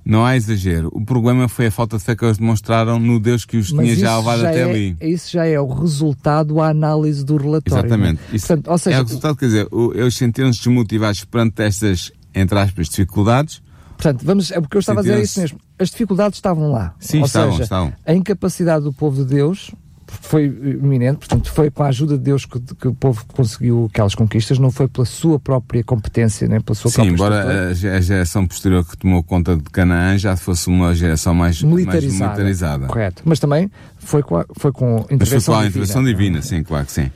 Não 0.04 0.26
há 0.26 0.36
exagero. 0.36 0.90
O 0.92 1.06
problema 1.06 1.48
foi 1.48 1.68
a 1.68 1.72
falta 1.72 1.98
de 1.98 2.04
fé 2.04 2.16
que 2.16 2.26
eles 2.26 2.38
demonstraram 2.38 3.00
no 3.00 3.20
Deus 3.20 3.46
que 3.46 3.58
os 3.58 3.72
Mas 3.72 3.86
tinha 3.86 3.96
já 3.98 4.18
levado 4.18 4.46
até 4.46 4.62
é, 4.62 4.64
ali. 4.64 4.98
Isso 5.00 5.32
já 5.32 5.46
é 5.46 5.60
o 5.60 5.68
resultado, 5.68 6.60
a 6.60 6.70
análise 6.70 7.24
do 7.24 7.38
relatório. 7.38 7.86
Exatamente. 7.86 8.20
Isso 8.34 8.48
Portanto, 8.48 8.72
ou 8.72 8.78
seja, 8.78 8.98
é 8.98 9.02
o 9.02 9.04
resultado, 9.04 9.36
quer 9.36 9.46
dizer, 9.46 9.68
eles 9.94 10.16
sentiram-se 10.16 10.60
desmotivados 10.60 11.24
perante 11.26 11.62
estas, 11.62 12.12
entre 12.34 12.58
aspas, 12.58 12.90
dificuldades. 12.90 13.62
Portanto, 13.96 14.26
vamos, 14.26 14.50
é 14.52 14.60
porque 14.60 14.78
eu 14.78 14.80
estava 14.80 15.02
a 15.02 15.04
dizer 15.04 15.22
isso 15.22 15.40
mesmo. 15.40 15.60
As 15.78 15.92
dificuldades 15.92 16.38
estavam 16.38 16.72
lá. 16.72 16.96
Sim, 17.00 17.20
ou 17.20 17.26
estavam, 17.26 17.52
seja, 17.52 17.64
estavam. 17.64 17.94
A 18.04 18.14
incapacidade 18.14 18.84
do 18.84 18.92
povo 18.92 19.24
de 19.24 19.36
Deus 19.36 19.72
foi 20.20 20.46
iminente, 20.46 21.20
portanto, 21.20 21.52
foi 21.52 21.72
com 21.72 21.84
a 21.84 21.88
ajuda 21.88 22.18
de 22.18 22.24
Deus 22.24 22.46
que, 22.46 22.60
que, 22.60 22.88
o 22.88 22.94
povo 22.94 23.26
conseguiu 23.28 23.90
aquelas 23.92 24.14
conquistas, 24.14 24.60
não 24.60 24.70
foi 24.70 24.88
pela 24.88 25.06
sua 25.06 25.40
própria 25.40 25.84
competência, 25.84 26.48
nem 26.48 26.60
pela 26.60 26.76
sua 26.76 26.92
Sim, 26.92 26.96
própria 26.96 27.14
embora 27.14 27.68
a, 27.68 27.98
a, 27.98 28.02
geração 28.02 28.46
posterior 28.46 28.86
que 28.86 28.98
tomou 28.98 29.24
conta 29.24 29.56
de 29.56 29.64
Canaã 29.64 30.18
já 30.18 30.36
fosse 30.36 30.68
uma 30.68 30.94
geração 30.94 31.34
mais 31.34 31.64
militarizada. 31.64 32.08
Mais 32.08 32.20
militarizada. 32.20 32.88
Correto, 32.88 33.24
mas 33.26 33.40
também 33.40 33.72
foi 34.00 34.22
com, 34.22 34.38
a, 34.38 34.46
foi 34.58 34.72
com 34.72 35.06
intervenção 35.10 35.34
mas 35.36 35.46
foi 35.46 35.54
com 35.54 35.60
a 35.60 35.66
intervenção 35.66 36.04
divina, 36.04 36.42
sim, 36.42 36.62
claro 36.64 36.86
que 36.86 36.92
sim. 36.92 37.10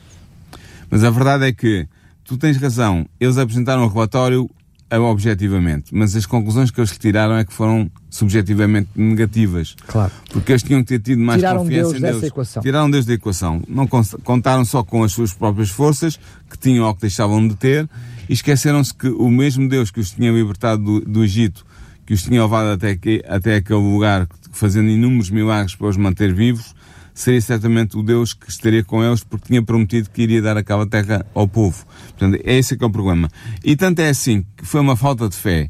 Mas 0.90 1.04
a 1.04 1.10
verdade 1.10 1.46
é 1.46 1.52
que 1.52 1.88
tu 2.24 2.38
tens 2.38 2.58
razão, 2.58 3.06
eles 3.20 3.38
apresentaram 3.38 3.84
o 3.84 3.88
relatório 3.88 4.50
objetivamente, 4.92 5.94
mas 5.94 6.16
as 6.16 6.26
conclusões 6.26 6.70
que 6.70 6.80
eles 6.80 6.92
retiraram 6.92 7.36
é 7.36 7.44
que 7.44 7.52
foram 7.52 7.90
subjetivamente 8.10 8.90
negativas. 8.96 9.76
Claro. 9.88 10.12
Porque 10.30 10.52
eles 10.52 10.64
tinham 10.64 10.82
que 10.82 10.88
ter 10.88 11.00
tido 11.00 11.22
mais 11.22 11.40
Tiraram 11.40 11.62
confiança 11.62 11.90
Deus 11.90 11.98
em 11.98 12.02
Deus. 12.02 12.16
Dessa 12.16 12.28
equação. 12.28 12.62
Tiraram 12.62 12.92
Deus 12.92 13.06
da 13.06 13.14
equação. 13.14 13.64
Não 13.68 13.88
contaram 13.88 14.64
só 14.64 14.84
com 14.84 15.04
as 15.04 15.12
suas 15.12 15.34
próprias 15.34 15.70
forças, 15.70 16.20
que 16.50 16.58
tinham 16.58 16.86
ou 16.86 16.94
que 16.94 17.02
deixavam 17.02 17.46
de 17.48 17.56
ter, 17.56 17.90
e 18.30 18.34
esqueceram-se 18.34 18.94
que 18.94 19.08
o 19.08 19.30
mesmo 19.30 19.68
Deus 19.68 19.90
que 19.90 20.00
os 20.00 20.12
tinha 20.12 20.32
libertado 20.32 20.84
do, 20.84 21.02
do 21.02 21.24
Egito, 21.24 21.66
que 22.06 22.14
os 22.14 22.22
tinha 22.22 22.42
levado 22.44 22.68
até, 22.68 22.96
que, 22.96 23.24
até 23.28 23.56
aquele 23.56 23.80
lugar, 23.80 24.28
fazendo 24.52 24.88
inúmeros 24.88 25.32
milagres 25.32 25.76
para 25.76 25.88
os 25.88 25.98
manter 25.98 26.34
vivos, 26.34 26.75
seria 27.16 27.42
certamente 27.42 27.98
o 27.98 28.04
Deus 28.04 28.34
que 28.34 28.50
estaria 28.50 28.84
com 28.84 29.04
eles 29.04 29.24
porque 29.24 29.48
tinha 29.48 29.64
prometido 29.64 30.10
que 30.10 30.22
iria 30.22 30.42
dar 30.42 30.58
aquela 30.58 30.86
terra 30.86 31.26
ao 31.34 31.48
povo. 31.48 31.86
Portanto, 32.10 32.40
é 32.44 32.58
esse 32.58 32.78
que 32.78 32.84
é 32.84 32.88
o 32.88 32.92
problema. 32.92 33.30
E 33.64 33.76
tanto 33.76 34.00
é 34.00 34.10
assim 34.10 34.46
que 34.56 34.66
foi 34.66 34.82
uma 34.82 34.96
falta 34.96 35.28
de 35.28 35.36
fé 35.36 35.68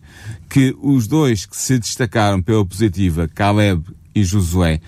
que 0.49 0.75
os 0.81 1.07
dois 1.07 1.45
que 1.45 1.55
se 1.55 1.77
destacaram 1.79 2.41
pela 2.41 2.65
positiva, 2.65 3.29
Caleb 3.33 3.83
e 4.13 4.23
Josué 4.23 4.81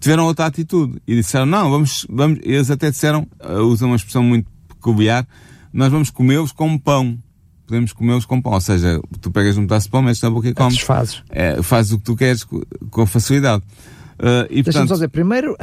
tiveram 0.00 0.24
outra 0.24 0.46
atitude 0.46 1.00
e 1.06 1.16
disseram, 1.16 1.46
não, 1.46 1.70
vamos, 1.70 2.06
vamos, 2.08 2.38
eles 2.42 2.70
até 2.70 2.90
disseram, 2.90 3.26
uh, 3.42 3.62
usam 3.62 3.88
uma 3.88 3.96
expressão 3.96 4.22
muito 4.22 4.48
peculiar, 4.68 5.26
nós 5.72 5.90
vamos 5.90 6.10
comê-los 6.10 6.52
como 6.52 6.78
pão. 6.78 7.18
Podemos 7.66 7.92
comê-los 7.92 8.24
com 8.24 8.40
pão. 8.40 8.52
Ou 8.52 8.60
seja, 8.60 9.00
tu 9.20 9.30
pegas 9.30 9.58
um 9.58 9.62
pedaço 9.62 9.86
de 9.86 9.90
pão, 9.90 10.00
metes 10.00 10.22
na 10.22 10.30
boca 10.30 10.48
e 10.48 10.54
comes. 10.54 10.78
Fazes. 10.78 11.22
É, 11.28 11.60
fazes 11.62 11.92
o 11.92 11.98
que 11.98 12.04
tu 12.04 12.14
queres 12.14 12.44
com, 12.44 12.62
com 12.90 13.04
facilidade. 13.06 13.64
Uh, 14.18 14.46
e, 14.48 14.62
Deixa-me 14.62 14.88
só 14.88 14.94
dizer, 14.94 15.08
primeiro 15.08 15.56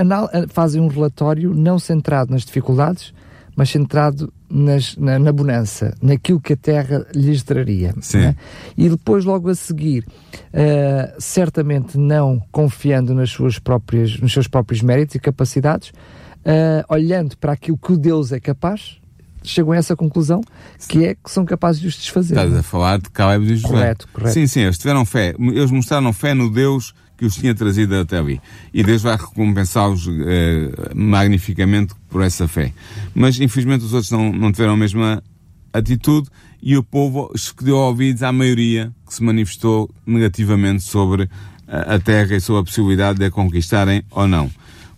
fazem 0.50 0.80
um 0.80 0.88
relatório 0.88 1.54
não 1.54 1.80
centrado 1.80 2.32
nas 2.32 2.44
dificuldades, 2.44 3.14
mas 3.56 3.70
centrado 3.70 4.32
nas, 4.50 4.96
na, 4.96 5.18
na, 5.18 5.32
bonança, 5.32 5.96
naquilo 6.02 6.40
que 6.40 6.54
a 6.54 6.58
terra 6.58 7.06
lhes 7.16 7.42
traria. 7.44 7.94
Né? 8.14 8.36
E 8.78 8.90
depois, 8.90 9.26
logo 9.26 9.50
a 9.50 9.56
seguir, 9.56 10.06
uh, 10.06 11.14
certamente 11.20 11.98
não 11.98 12.42
confiando 12.52 13.14
nas 13.14 13.32
suas 13.32 13.58
próprias, 13.58 14.20
nos 14.20 14.32
seus 14.32 14.48
próprios 14.48 14.82
méritos 14.82 15.16
e 15.16 15.20
capacidades, 15.20 15.90
uh, 15.90 16.86
olhando 16.90 17.38
para 17.38 17.54
aquilo 17.54 17.78
que 17.78 17.94
o 17.94 17.98
Deus 17.98 18.32
é 18.32 18.40
capaz, 18.40 19.00
chegam 19.44 19.74
a 19.74 19.78
essa 19.78 19.96
conclusão 19.96 20.42
que 20.88 21.06
é 21.06 21.16
que 21.16 21.30
são 21.30 21.46
capazes 21.46 21.82
de 21.82 21.88
os 21.88 21.96
desfazer. 21.96 22.36
Estás 22.36 22.56
a 22.56 22.64
falar 22.64 23.00
de 23.00 23.10
Caleb 23.10 23.46
e 23.46 23.56
Josué. 23.56 23.70
Correto, 23.70 24.08
correto. 24.14 24.34
Sim, 24.34 24.48
sim, 24.48 24.62
eles 24.62 24.78
tiveram 24.78 25.06
fé. 25.06 25.36
Eles 25.38 25.72
mostraram 25.72 26.14
fé 26.14 26.34
no 26.34 26.50
Deus 26.50 26.94
que 27.24 27.28
os 27.28 27.36
tinha 27.36 27.56
trazido 27.56 27.96
até 27.96 28.18
ali. 28.18 28.42
E 28.74 28.84
Deus 28.84 29.02
vai 29.02 29.16
recompensá-los 29.16 30.10
eh, 30.10 30.92
magnificamente 30.94 31.94
por 32.10 32.22
essa 32.22 32.50
fé. 32.50 32.74
Mas, 33.16 33.40
infelizmente, 33.40 33.86
os 33.86 33.94
outros 33.94 34.12
não, 34.12 34.34
não 34.34 34.52
tiveram 34.52 34.74
a 34.74 34.78
mesma 34.78 35.24
atitude 35.72 36.28
e 36.62 36.76
o 36.76 36.84
povo 36.84 37.32
escolheu 37.34 37.78
ouvidos 37.78 38.24
à 38.24 38.32
maioria 38.34 38.92
que 39.08 39.14
se 39.14 39.24
manifestou 39.24 39.90
negativamente 40.06 40.84
sobre 40.84 41.30
a, 41.66 41.96
a 41.96 42.00
terra 42.00 42.36
e 42.36 42.42
sobre 42.42 42.60
a 42.62 42.66
possibilidade 42.66 43.20
de 43.20 43.26
a 43.26 43.32
conquistarem 43.32 44.04
ou 44.12 44.28
não. 44.28 44.52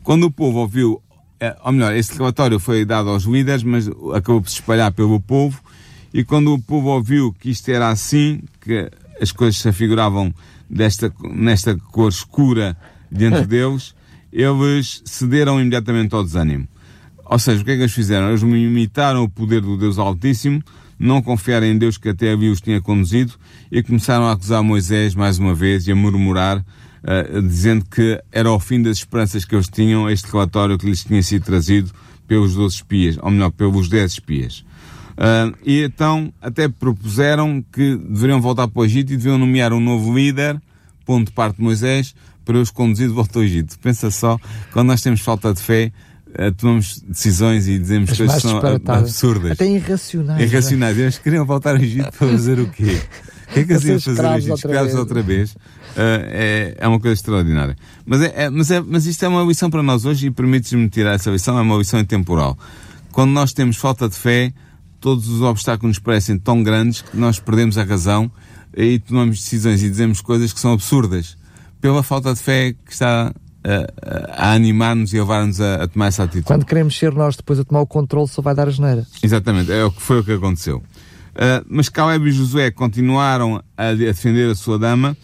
Quando 0.04 0.24
o 0.24 0.32
povo 0.32 0.58
ouviu, 0.58 1.00
eh, 1.40 1.56
ou 1.64 1.72
melhor, 1.74 1.96
esse 1.96 2.18
relatório 2.18 2.60
foi 2.60 2.84
dado 2.86 3.10
aos 3.10 3.26
líderes, 3.26 3.62
mas 3.62 3.88
acabou 4.16 4.42
por 4.42 4.50
se 4.50 4.56
espalhar 4.56 4.92
pelo 4.92 5.20
povo, 5.20 5.62
e 6.12 6.24
quando 6.24 6.52
o 6.56 6.60
povo 6.60 6.90
ouviu 6.90 7.32
que 7.40 7.52
isto 7.52 7.70
era 7.70 7.90
assim, 7.90 8.42
que 8.62 8.90
as 9.22 9.32
coisas 9.32 9.62
se 9.62 9.70
afiguravam 9.70 10.34
desta, 10.70 11.14
nesta 11.24 11.78
cor 11.78 12.10
escura 12.10 12.78
diante 13.12 13.46
deles, 13.48 13.96
eles 14.32 15.02
cederam 15.06 15.60
imediatamente 15.60 16.14
ao 16.14 16.24
desânimo. 16.24 16.68
Ou 17.26 17.40
seja, 17.40 17.62
o 17.62 17.66
que 17.66 17.72
é 17.72 17.76
que 17.76 17.82
eles 17.82 17.94
fizeram? 17.94 18.30
Eles 18.30 18.42
imitaram 18.42 19.24
o 19.24 19.30
poder 19.30 19.62
do 19.62 19.78
Deus 19.78 19.98
Altíssimo, 19.98 20.64
não 21.00 21.22
confiaram 21.22 21.66
em 21.66 21.78
Deus 21.78 21.98
que 21.98 22.10
até 22.10 22.32
ali 22.32 22.50
os 22.50 22.62
tinha 22.62 22.82
conduzido 22.82 23.34
e 23.72 23.82
começaram 23.82 24.28
a 24.28 24.34
acusar 24.34 24.64
Moisés 24.64 25.16
mais 25.16 25.40
uma 25.40 25.54
vez 25.54 25.88
e 25.88 25.92
a 25.92 25.96
murmurar, 25.96 26.60
uh, 26.60 27.42
dizendo 27.42 27.86
que 27.86 28.22
era 28.32 28.52
o 28.52 28.60
fim 28.60 28.82
das 28.82 28.98
esperanças 28.98 29.44
que 29.44 29.56
eles 29.56 29.68
tinham 29.68 30.10
este 30.10 30.32
relatório 30.32 30.78
que 30.78 30.86
lhes 30.86 31.04
tinha 31.04 31.22
sido 31.24 31.44
trazido 31.44 31.92
pelos 32.28 32.56
12 32.56 32.76
espias, 32.76 33.18
ou 33.22 33.32
melhor, 33.32 33.52
pelos 33.52 33.90
10 33.90 34.14
espias. 34.14 34.65
Uh, 35.16 35.56
e 35.64 35.84
então 35.84 36.34
até 36.42 36.68
propuseram 36.68 37.64
que 37.72 37.96
deveriam 37.96 38.42
voltar 38.42 38.68
para 38.68 38.82
o 38.82 38.86
Egito 38.86 39.14
e 39.14 39.18
deviam 39.18 39.38
nomear 39.38 39.72
um 39.72 39.80
novo 39.80 40.14
líder, 40.14 40.62
ponto 41.06 41.28
de 41.28 41.32
parte 41.32 41.58
de 41.58 41.64
Moisés, 41.64 42.14
para 42.44 42.58
os 42.58 42.70
conduzir 42.70 43.08
de 43.08 43.14
volta 43.14 43.40
ao 43.40 43.44
Egito. 43.44 43.80
Pensa 43.80 44.12
só, 44.12 44.38
quando 44.74 44.88
nós 44.88 45.02
temos 45.02 45.22
falta 45.22 45.54
de 45.54 45.62
fé, 45.62 45.92
uh, 46.30 46.52
tomamos 46.54 47.02
decisões 47.08 47.68
e 47.68 47.80
dizemos 47.80 48.12
As 48.12 48.18
coisas 48.18 48.36
que 48.36 48.42
são 48.42 48.62
absurdas. 48.88 49.52
Até 49.52 49.68
irracionais. 49.68 50.42
É? 50.42 50.44
Irracionais. 50.44 50.98
Eles 50.98 51.18
queriam 51.18 51.46
voltar 51.46 51.76
ao 51.76 51.82
Egito 51.82 52.12
para 52.12 52.28
fazer 52.28 52.60
o 52.60 52.68
quê? 52.68 53.02
O 53.48 53.54
que 53.54 53.60
é 53.60 53.64
que 53.64 53.72
eles 53.72 53.86
iam 53.86 54.00
fazer 54.02 54.26
ao 54.26 54.38
Egito? 54.38 54.56
Escravos 54.56 54.96
outra 54.96 55.22
vez. 55.22 55.52
Uh, 55.52 55.58
é, 56.26 56.76
é 56.78 56.88
uma 56.90 57.00
coisa 57.00 57.14
extraordinária. 57.14 57.78
Mas, 58.06 58.22
é, 58.22 58.34
é, 58.36 58.50
mas, 58.50 58.70
é, 58.70 58.82
mas 58.82 59.06
isto 59.06 59.24
é 59.24 59.30
uma 59.30 59.44
lição 59.44 59.70
para 59.70 59.82
nós 59.82 60.04
hoje 60.04 60.28
e 60.28 60.32
permites-me 60.32 60.90
tirar 60.90 61.14
essa 61.14 61.32
lição, 61.32 61.58
é 61.58 61.62
uma 61.62 61.78
lição 61.78 62.02
intemporal. 62.02 62.58
Quando 63.14 63.32
nós 63.32 63.54
temos 63.54 63.78
falta 63.78 64.10
de 64.10 64.16
fé, 64.16 64.52
todos 65.06 65.28
os 65.28 65.40
obstáculos 65.42 65.98
nos 65.98 66.00
parecem 66.00 66.36
tão 66.36 66.64
grandes 66.64 67.04
que 67.04 67.16
nós 67.16 67.40
perdemos 67.40 67.78
a 67.78 67.84
razão 67.84 68.32
e 68.76 68.98
tomamos 68.98 69.38
decisões 69.38 69.84
e 69.84 69.90
dizemos 69.92 70.20
coisas 70.20 70.52
que 70.52 70.60
são 70.60 70.74
absurdas 70.74 71.38
pela 71.80 72.02
falta 72.02 72.34
de 72.34 72.40
fé 72.40 72.74
que 72.74 72.92
está 72.92 73.32
a, 73.64 74.48
a 74.48 74.54
animar-nos 74.54 75.14
e 75.14 75.20
a 75.20 75.22
levar-nos 75.22 75.62
a, 75.62 75.84
a, 75.84 75.88
tomar 75.88 76.08
essa 76.08 76.24
atitude. 76.24 76.46
Quando 76.46 76.66
queremos 76.66 76.98
ser 76.98 77.14
nós 77.14 77.36
depois 77.36 77.60
a 77.60 77.64
tomar 77.64 77.82
o 77.82 77.86
controle, 77.86 78.28
só 78.28 78.42
vai 78.42 78.56
dar 78.56 78.68
a 78.68 78.72
geneira. 78.72 79.06
Exatamente, 79.22 79.72
é 79.72 79.86
o 79.86 79.92
que 79.92 80.02
foi 80.02 80.22
o 80.22 80.24
que 80.24 80.32
aconteceu. 80.32 80.78
Uh, 80.78 81.64
mas 81.70 81.88
Caleb 81.88 82.28
e 82.28 82.32
Josué 82.32 82.72
continuaram 82.72 83.62
a, 83.78 83.90
a 83.90 83.94
defender 83.94 84.50
a 84.50 84.56
sua 84.56 84.80
dama, 84.80 85.16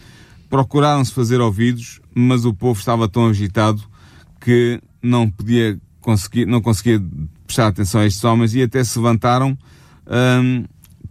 procuraram-se 0.48 1.12
fazer 1.12 1.40
ouvidos, 1.40 2.00
mas 2.14 2.44
o 2.44 2.54
povo 2.54 2.78
estava 2.78 3.08
tão 3.08 3.26
agitado 3.26 3.82
que 4.40 4.80
não 5.02 5.28
podia 5.28 5.76
conseguir, 6.00 6.46
não 6.46 6.60
conseguia 6.60 7.02
prestar 7.52 7.66
atenção 7.66 8.00
a 8.00 8.06
estes 8.06 8.24
homens 8.24 8.54
e 8.54 8.62
até 8.62 8.82
se 8.82 8.98
levantaram 8.98 9.56
um, 10.06 10.64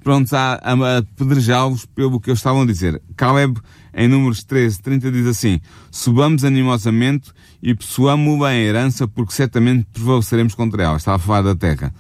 prontos 0.04 0.34
a, 0.34 0.60
apedrejá-los 0.98 1.86
pelo 1.86 2.20
que 2.20 2.32
eles 2.32 2.40
estavam 2.40 2.64
a 2.64 2.66
dizer. 2.66 3.00
Caleb, 3.16 3.60
em 3.94 4.08
números 4.08 4.44
13, 4.44 4.82
30, 4.82 5.12
diz 5.12 5.28
assim, 5.28 5.62
subamos 5.92 6.44
animosamente 6.44 7.32
e 7.62 7.76
possuamos 7.76 8.40
bem 8.40 8.48
a 8.48 8.56
herança 8.56 9.08
porque 9.08 9.34
certamente 9.34 9.86
prevaleceremos 9.94 10.56
contra 10.56 10.82
ela. 10.82 10.98
Estava 10.98 11.18
a 11.18 11.20
falar 11.20 11.44
da 11.44 11.56
terra. 11.56 11.94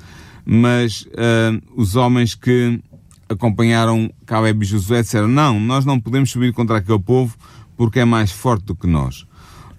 Mas 0.43 1.03
uh, 1.03 1.61
os 1.75 1.95
homens 1.95 2.33
que 2.33 2.81
acompanharam 3.29 4.11
Caleb 4.25 4.63
e 4.63 4.67
Josué 4.67 5.03
disseram, 5.03 5.27
não, 5.27 5.59
nós 5.59 5.85
não 5.85 5.99
podemos 5.99 6.31
subir 6.31 6.51
contra 6.51 6.77
aquele 6.77 6.99
povo 6.99 7.37
porque 7.77 7.99
é 7.99 8.05
mais 8.05 8.31
forte 8.31 8.65
do 8.65 8.75
que 8.75 8.87
nós. 8.87 9.21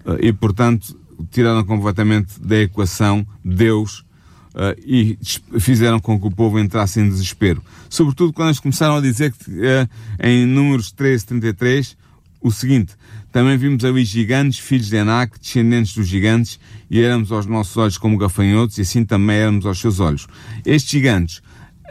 Uh, 0.05 0.17
e, 0.21 0.31
portanto, 0.31 0.97
tiraram 1.31 1.65
completamente 1.65 2.39
da 2.39 2.59
equação 2.59 3.27
Deus 3.43 4.05
Uh, 4.53 4.79
e 4.85 5.17
fizeram 5.59 5.99
com 5.99 6.19
que 6.19 6.27
o 6.27 6.31
povo 6.31 6.59
entrasse 6.59 6.99
em 6.99 7.09
desespero. 7.09 7.63
Sobretudo 7.89 8.31
quando 8.31 8.49
eles 8.49 8.59
começaram 8.59 8.97
a 8.97 9.01
dizer 9.01 9.31
que, 9.31 9.49
uh, 9.49 9.89
em 10.21 10.45
números 10.45 10.91
13, 10.91 11.25
33, 11.25 11.97
o 12.39 12.51
seguinte, 12.51 12.93
também 13.31 13.57
vimos 13.57 13.83
ali 13.83 14.05
gigantes, 14.05 14.59
filhos 14.59 14.89
de 14.89 14.97
Enac, 14.97 15.39
descendentes 15.39 15.95
dos 15.95 16.07
gigantes, 16.07 16.59
e 16.87 17.01
éramos 17.01 17.31
aos 17.31 17.47
nossos 17.47 17.75
olhos 17.77 17.97
como 17.97 18.15
gafanhotos, 18.15 18.77
e 18.77 18.81
assim 18.81 19.03
também 19.03 19.37
éramos 19.37 19.65
aos 19.65 19.79
seus 19.79 19.99
olhos. 19.99 20.27
Estes 20.63 20.91
gigantes, 20.91 21.37
uh, 21.37 21.43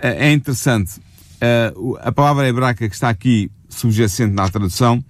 é 0.03 0.33
interessante, 0.33 1.01
a 2.01 2.13
palavra 2.13 2.49
hebraica 2.49 2.89
que 2.89 2.95
está 2.95 3.09
aqui 3.09 3.51
subjacente 3.69 4.33
na 4.33 4.49
tradução 4.49 5.05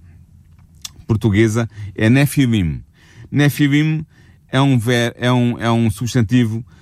portuguesa 1.06 1.68
é 1.94 2.08
Nefilim. 2.08 2.82
Nefilim 3.30 4.06
é 4.48 4.60
um, 4.60 4.78
ver, 4.78 5.14
é 5.18 5.30
um, 5.32 5.58
é 5.58 5.70
um 5.70 5.90
substantivo 5.90 6.64
eh, 6.64 6.72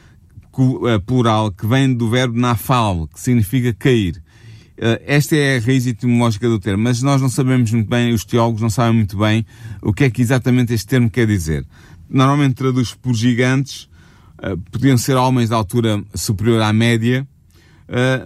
plural 1.06 1.50
que 1.52 1.66
vem 1.66 1.92
do 1.92 2.08
verbo 2.08 2.38
nafal, 2.38 3.06
que 3.08 3.20
significa 3.20 3.72
cair. 3.72 4.22
Eh, 4.82 5.02
esta 5.06 5.36
é 5.36 5.58
a 5.58 5.60
raiz 5.60 5.86
etimológica 5.86 6.48
do 6.48 6.58
termo, 6.58 6.82
mas 6.84 7.02
nós 7.02 7.20
não 7.20 7.28
sabemos 7.28 7.70
muito 7.70 7.88
bem, 7.88 8.14
os 8.14 8.24
teólogos 8.24 8.62
não 8.62 8.70
sabem 8.70 8.94
muito 8.94 9.18
bem 9.18 9.44
o 9.82 9.92
que 9.92 10.04
é 10.04 10.10
que 10.10 10.22
exatamente 10.22 10.72
este 10.72 10.86
termo 10.86 11.10
quer 11.10 11.26
dizer. 11.26 11.66
Normalmente 12.08 12.54
traduz 12.54 12.94
por 12.94 13.14
gigantes, 13.14 13.88
eh, 14.42 14.56
podiam 14.72 14.96
ser 14.96 15.16
homens 15.16 15.50
de 15.50 15.54
altura 15.54 16.02
superior 16.14 16.62
à 16.62 16.72
média, 16.72 17.26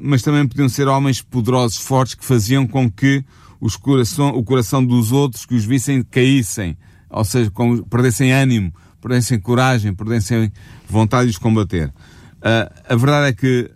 mas 0.03 0.21
também 0.21 0.47
podiam 0.47 0.69
ser 0.69 0.87
homens 0.89 1.23
poderosos, 1.23 1.79
fortes, 1.79 2.15
que 2.15 2.23
faziam 2.23 2.67
com 2.67 2.91
que 2.91 3.25
os 3.59 3.77
coração, 3.77 4.29
o 4.37 4.45
coração 4.45 4.85
dos 4.85 5.11
outros 5.11 5.47
que 5.47 5.55
os 5.55 5.65
vissem 5.65 6.03
caíssem, 6.03 6.77
ou 7.09 7.25
seja, 7.25 7.51
perdessem 7.89 8.31
ânimo, 8.31 8.75
perdessem 9.01 9.41
coragem, 9.41 9.95
perdessem 9.95 10.53
vontade 10.87 11.31
de 11.31 11.31
os 11.31 11.39
combater. 11.39 11.91
Uh, 12.45 12.71
a 12.87 12.95
verdade 12.95 13.29
é 13.29 13.33
que 13.33 13.71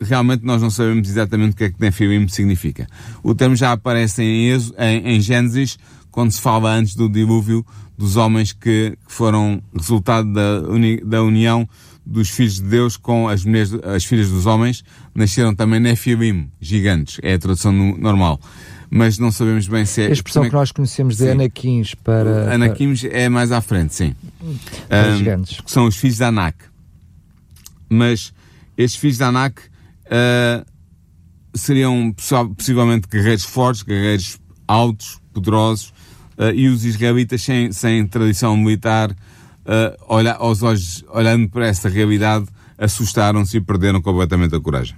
realmente 0.00 0.44
nós 0.44 0.60
não 0.60 0.70
sabemos 0.70 1.08
exatamente 1.08 1.52
o 1.52 1.56
que 1.56 1.64
é 1.64 1.70
que 1.70 1.80
Nefilim 1.80 2.26
significa. 2.26 2.86
O 3.22 3.34
termo 3.34 3.54
já 3.54 3.70
aparece 3.70 4.22
em, 4.22 4.50
em, 4.50 5.14
em 5.14 5.20
Gênesis, 5.20 5.78
quando 6.10 6.32
se 6.32 6.40
fala 6.40 6.72
antes 6.72 6.96
do 6.96 7.08
dilúvio 7.08 7.64
dos 7.96 8.16
homens 8.16 8.52
que, 8.52 8.96
foram 9.06 9.62
resultado 9.76 10.32
da, 10.32 10.62
uni, 10.68 11.00
da 11.04 11.22
união 11.22 11.68
dos 12.04 12.30
filhos 12.30 12.54
de 12.54 12.62
Deus 12.62 12.96
com 12.96 13.28
as 13.28 13.44
mulheres, 13.44 13.72
as 13.84 14.04
filhas 14.04 14.30
dos 14.30 14.46
homens, 14.46 14.82
nasceram 15.14 15.54
também 15.54 15.78
Nefilim, 15.78 16.50
gigantes, 16.60 17.20
é 17.22 17.34
a 17.34 17.38
tradução 17.38 17.70
no, 17.70 17.96
normal. 17.96 18.40
Mas 18.92 19.18
não 19.18 19.30
sabemos 19.30 19.68
bem 19.68 19.84
se 19.84 20.02
é... 20.02 20.06
A 20.06 20.10
expressão 20.10 20.42
é, 20.42 20.48
que 20.48 20.54
nós 20.54 20.72
conhecemos 20.72 21.18
de 21.18 21.28
Anaquins 21.28 21.94
para... 21.94 22.52
Anaquins 22.52 23.04
é 23.04 23.28
mais 23.28 23.52
à 23.52 23.60
frente, 23.60 23.94
sim. 23.94 24.16
Para 24.88 25.12
um, 25.12 25.18
gigantes. 25.18 25.60
Que 25.60 25.70
são 25.70 25.86
os 25.86 25.96
filhos 25.96 26.16
de 26.16 26.24
Anak 26.24 26.69
mas 27.90 28.32
estes 28.78 28.98
filhos 28.98 29.18
de 29.18 29.24
Anak 29.24 29.60
uh, 29.60 30.64
seriam 31.52 32.14
possivelmente 32.56 33.08
guerreiros 33.08 33.44
fortes, 33.44 33.82
guerreiros 33.82 34.38
altos, 34.66 35.20
poderosos, 35.32 35.92
uh, 36.38 36.54
e 36.54 36.68
os 36.68 36.84
israelitas 36.84 37.42
sem, 37.42 37.72
sem 37.72 38.06
tradição 38.06 38.56
militar, 38.56 39.10
uh, 39.10 39.96
olha, 40.08 40.34
aos 40.34 40.62
olhos, 40.62 41.04
olhando 41.12 41.48
para 41.48 41.66
essa 41.66 41.88
realidade, 41.88 42.46
assustaram-se 42.78 43.58
e 43.58 43.60
perderam 43.60 44.00
completamente 44.00 44.54
a 44.54 44.60
coragem. 44.60 44.96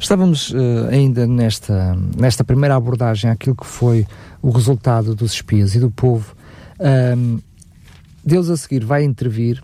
Estávamos 0.00 0.50
uh, 0.50 0.88
ainda 0.90 1.26
nesta, 1.26 1.94
nesta 2.16 2.42
primeira 2.42 2.74
abordagem 2.74 3.30
àquilo 3.30 3.54
que 3.54 3.66
foi 3.66 4.06
o 4.42 4.50
resultado 4.50 5.14
dos 5.14 5.34
espias 5.34 5.74
e 5.74 5.80
do 5.80 5.90
povo. 5.90 6.34
Deus 8.26 8.50
a 8.50 8.56
seguir 8.56 8.84
vai 8.84 9.04
intervir, 9.04 9.62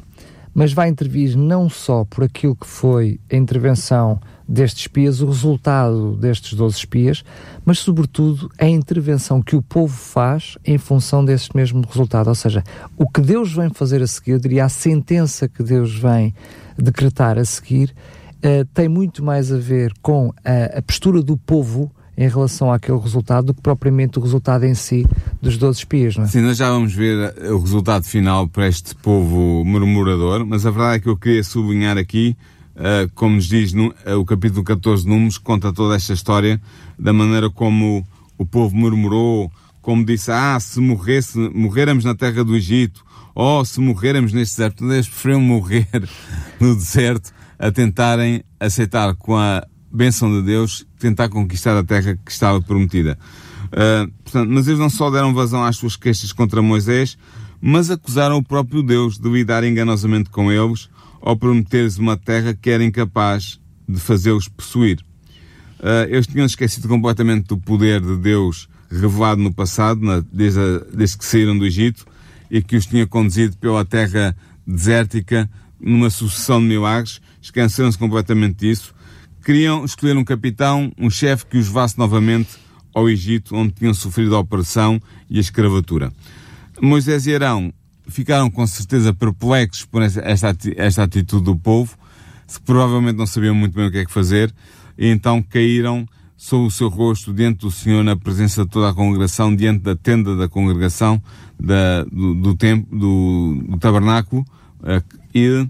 mas 0.54 0.72
vai 0.72 0.88
intervir 0.88 1.36
não 1.36 1.68
só 1.68 2.04
por 2.04 2.24
aquilo 2.24 2.56
que 2.56 2.66
foi 2.66 3.20
a 3.30 3.36
intervenção 3.36 4.20
destes 4.48 4.82
espias, 4.82 5.20
o 5.20 5.26
resultado 5.26 6.16
destes 6.16 6.54
12 6.54 6.76
espias, 6.76 7.24
mas 7.64 7.78
sobretudo 7.78 8.50
a 8.58 8.66
intervenção 8.66 9.40
que 9.40 9.54
o 9.54 9.62
povo 9.62 9.96
faz 9.96 10.58
em 10.64 10.76
função 10.76 11.24
desse 11.24 11.56
mesmo 11.56 11.82
resultado. 11.86 12.26
Ou 12.26 12.34
seja, 12.34 12.64
o 12.96 13.08
que 13.08 13.20
Deus 13.20 13.52
vem 13.52 13.70
fazer 13.70 14.02
a 14.02 14.06
seguir, 14.06 14.32
eu 14.32 14.38
diria 14.40 14.64
a 14.64 14.68
sentença 14.68 15.48
que 15.48 15.62
Deus 15.62 15.94
vem 15.94 16.34
decretar 16.76 17.38
a 17.38 17.44
seguir, 17.44 17.94
uh, 18.38 18.64
tem 18.74 18.88
muito 18.88 19.24
mais 19.24 19.52
a 19.52 19.56
ver 19.56 19.92
com 20.02 20.32
a, 20.44 20.78
a 20.78 20.82
postura 20.82 21.22
do 21.22 21.36
povo 21.36 21.92
em 22.20 22.28
relação 22.28 22.70
àquele 22.70 22.98
resultado 22.98 23.46
do 23.46 23.54
que 23.54 23.62
propriamente 23.62 24.18
o 24.18 24.22
resultado 24.22 24.66
em 24.66 24.74
si 24.74 25.06
dos 25.40 25.56
12 25.56 25.78
espias, 25.78 26.16
não 26.18 26.24
é? 26.24 26.26
Sim, 26.26 26.42
nós 26.42 26.58
já 26.58 26.68
vamos 26.68 26.92
ver 26.92 27.34
o 27.50 27.58
resultado 27.58 28.04
final 28.04 28.46
para 28.46 28.68
este 28.68 28.94
povo 28.94 29.64
murmurador, 29.64 30.44
mas 30.44 30.66
a 30.66 30.70
verdade 30.70 30.96
é 30.96 31.00
que 31.00 31.08
eu 31.08 31.16
queria 31.16 31.42
sublinhar 31.42 31.96
aqui, 31.96 32.36
uh, 32.76 33.10
como 33.14 33.36
nos 33.36 33.46
diz 33.46 33.72
no, 33.72 33.86
uh, 33.88 34.18
o 34.18 34.26
capítulo 34.26 34.62
14 34.62 35.04
de 35.04 35.08
Números, 35.08 35.38
conta 35.38 35.72
toda 35.72 35.96
esta 35.96 36.12
história, 36.12 36.60
da 36.98 37.10
maneira 37.10 37.48
como 37.48 38.06
o 38.36 38.44
povo 38.44 38.76
murmurou, 38.76 39.50
como 39.80 40.04
disse, 40.04 40.30
ah, 40.30 40.60
se 40.60 40.78
morresse, 40.78 41.38
morréramos 41.38 42.04
na 42.04 42.14
terra 42.14 42.44
do 42.44 42.54
Egito, 42.54 43.02
ou 43.34 43.64
se 43.64 43.80
morréramos 43.80 44.34
neste 44.34 44.58
deserto, 44.58 44.84
eles 44.92 45.08
preferiam 45.08 45.40
morrer 45.40 45.88
no 46.60 46.76
deserto 46.76 47.32
a 47.58 47.72
tentarem 47.72 48.44
aceitar 48.60 49.14
com 49.14 49.34
a 49.38 49.66
bênção 49.90 50.30
de 50.30 50.42
Deus, 50.42 50.86
tentar 51.00 51.28
conquistar 51.28 51.76
a 51.76 51.82
terra 51.82 52.18
que 52.24 52.30
estava 52.30 52.60
prometida. 52.60 53.18
Uh, 53.66 54.10
portanto, 54.22 54.48
mas 54.50 54.66
eles 54.66 54.78
não 54.78 54.90
só 54.90 55.10
deram 55.10 55.34
vazão 55.34 55.64
às 55.64 55.76
suas 55.76 55.96
queixas 55.96 56.32
contra 56.32 56.60
Moisés, 56.60 57.16
mas 57.60 57.90
acusaram 57.90 58.36
o 58.36 58.42
próprio 58.42 58.82
Deus 58.82 59.18
de 59.18 59.28
lidar 59.28 59.64
enganosamente 59.64 60.30
com 60.30 60.50
eles 60.50 60.88
ao 61.20 61.36
prometer-lhes 61.36 61.98
uma 61.98 62.16
terra 62.16 62.54
que 62.54 62.70
era 62.70 62.84
incapaz 62.84 63.60
de 63.88 64.00
fazê-los 64.00 64.48
possuir. 64.48 65.00
Uh, 65.78 66.06
eles 66.08 66.26
tinham 66.26 66.46
esquecido 66.46 66.88
completamente 66.88 67.48
do 67.48 67.58
poder 67.58 68.00
de 68.00 68.16
Deus 68.16 68.68
revelado 68.90 69.40
no 69.40 69.52
passado, 69.52 70.00
na, 70.04 70.22
desde, 70.32 70.60
a, 70.60 70.78
desde 70.92 71.18
que 71.18 71.24
saíram 71.24 71.56
do 71.56 71.64
Egito, 71.64 72.04
e 72.50 72.60
que 72.60 72.76
os 72.76 72.86
tinha 72.86 73.06
conduzido 73.06 73.56
pela 73.56 73.84
terra 73.84 74.36
desértica 74.66 75.48
numa 75.80 76.10
sucessão 76.10 76.60
de 76.60 76.66
milagres, 76.66 77.20
esqueceram-se 77.40 77.96
completamente 77.96 78.56
disso 78.56 78.92
Queriam 79.50 79.84
escolher 79.84 80.16
um 80.16 80.22
capitão, 80.22 80.92
um 80.96 81.10
chefe 81.10 81.44
que 81.44 81.58
os 81.58 81.66
levasse 81.66 81.98
novamente 81.98 82.50
ao 82.94 83.10
Egito, 83.10 83.56
onde 83.56 83.72
tinham 83.72 83.92
sofrido 83.92 84.36
a 84.36 84.38
opressão 84.38 85.02
e 85.28 85.38
a 85.38 85.40
escravatura. 85.40 86.12
Moisés 86.80 87.26
e 87.26 87.34
Arão 87.34 87.72
ficaram 88.06 88.48
com 88.48 88.64
certeza 88.64 89.12
perplexos 89.12 89.84
por 89.84 90.02
esta, 90.02 90.56
esta 90.76 91.02
atitude 91.02 91.46
do 91.46 91.56
povo, 91.56 91.98
que 92.46 92.60
provavelmente 92.60 93.16
não 93.16 93.26
sabiam 93.26 93.52
muito 93.52 93.74
bem 93.74 93.88
o 93.88 93.90
que 93.90 93.98
é 93.98 94.04
que 94.04 94.12
fazer, 94.12 94.54
e 94.96 95.08
então 95.08 95.42
caíram 95.42 96.06
sobre 96.36 96.68
o 96.68 96.70
seu 96.70 96.88
rosto 96.88 97.34
diante 97.34 97.58
do 97.62 97.72
Senhor 97.72 98.04
na 98.04 98.14
presença 98.14 98.62
de 98.62 98.70
toda 98.70 98.90
a 98.90 98.94
congregação, 98.94 99.52
diante 99.56 99.80
da 99.80 99.96
tenda 99.96 100.36
da 100.36 100.48
congregação, 100.48 101.20
da, 101.58 102.04
do, 102.04 102.36
do, 102.36 102.54
tempo, 102.54 102.86
do, 102.96 103.64
do 103.68 103.78
tabernáculo, 103.78 104.46
eh, 104.84 105.02
e 105.34 105.48
uh, 105.48 105.68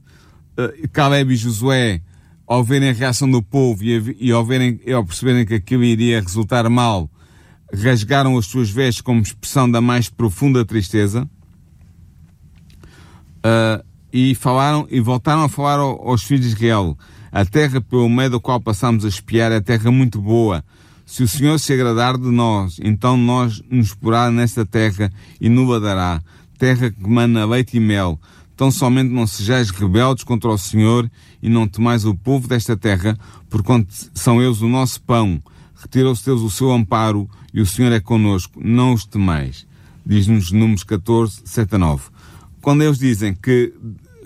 Caleb 0.93 1.33
e 1.33 1.37
Josué 1.37 2.03
ao 2.51 2.65
verem 2.65 2.89
a 2.89 2.93
reação 2.93 3.31
do 3.31 3.41
povo 3.41 3.85
e, 3.85 4.17
e 4.19 4.33
ao, 4.33 4.45
verem, 4.45 4.81
ao 4.93 5.05
perceberem 5.05 5.47
que 5.47 5.55
aquilo 5.55 5.85
iria 5.85 6.21
resultar 6.21 6.69
mal, 6.69 7.09
rasgaram 7.73 8.37
as 8.37 8.47
suas 8.47 8.69
vestes 8.69 9.01
como 9.01 9.23
expressão 9.23 9.71
da 9.71 9.81
mais 9.81 10.09
profunda 10.09 10.65
tristeza 10.65 11.31
uh, 13.37 13.85
e 14.13 14.35
falaram 14.35 14.85
e 14.91 14.99
voltaram 14.99 15.45
a 15.45 15.49
falar 15.49 15.79
ao, 15.79 16.09
aos 16.09 16.25
filhos 16.25 16.47
de 16.47 16.57
Israel. 16.57 16.99
A 17.31 17.45
terra 17.45 17.81
pelo 17.81 18.09
meio 18.09 18.31
da 18.31 18.41
qual 18.41 18.61
passamos 18.61 19.05
a 19.05 19.09
espiar 19.09 19.53
é 19.53 19.61
terra 19.61 19.93
muito 19.93 20.21
boa. 20.21 20.65
Se 21.07 21.23
o 21.23 21.29
Senhor 21.29 21.57
se 21.61 21.73
agradar 21.73 22.19
de 22.19 22.31
nós 22.33 22.81
então 22.83 23.17
nós 23.17 23.63
nos 23.71 23.95
porá 23.95 24.29
nesta 24.29 24.67
terra 24.67 25.13
e 25.41 25.49
nos 25.49 25.81
dará 25.81 26.21
terra 26.59 26.91
que 26.91 27.09
mana 27.09 27.47
leite 27.47 27.77
e 27.77 27.81
mel 27.81 28.19
Tão 28.61 28.71
somente 28.71 29.11
não 29.11 29.27
sejais 29.27 29.71
rebeldes 29.71 30.23
contra 30.23 30.51
o 30.51 30.59
Senhor 30.59 31.11
e 31.43 31.49
não 31.49 31.67
temais 31.67 32.05
o 32.05 32.15
povo 32.15 32.47
desta 32.47 32.77
terra, 32.77 33.17
porquanto 33.49 33.89
são 34.13 34.43
eles 34.43 34.61
o 34.61 34.69
nosso 34.69 35.01
pão. 35.01 35.43
Retirou-se 35.75 36.23
Deus 36.27 36.43
o 36.43 36.51
seu 36.51 36.71
amparo 36.71 37.27
e 37.55 37.63
o 37.63 37.65
Senhor 37.65 37.91
é 37.91 38.01
conosco. 38.01 38.61
Não 38.63 38.93
os 38.93 39.07
temais. 39.07 39.67
Diz-nos 40.05 40.53
Números 40.53 40.85
14, 40.85 41.41
7 41.43 41.77
a 41.77 41.79
9. 41.79 42.03
Quando 42.61 42.83
eles 42.83 42.99
dizem 42.99 43.33
que 43.33 43.73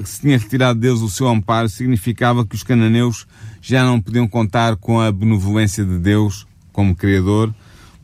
se 0.03 0.23
tinha 0.23 0.37
retirado 0.37 0.81
Deus 0.81 1.01
o 1.01 1.09
seu 1.09 1.29
amparo, 1.29 1.69
significava 1.69 2.45
que 2.45 2.57
os 2.57 2.65
cananeus 2.65 3.29
já 3.63 3.85
não 3.85 4.01
podiam 4.01 4.27
contar 4.27 4.75
com 4.75 5.01
a 5.01 5.13
benevolência 5.13 5.85
de 5.85 5.97
Deus 5.97 6.45
como 6.73 6.97
Criador, 6.97 7.55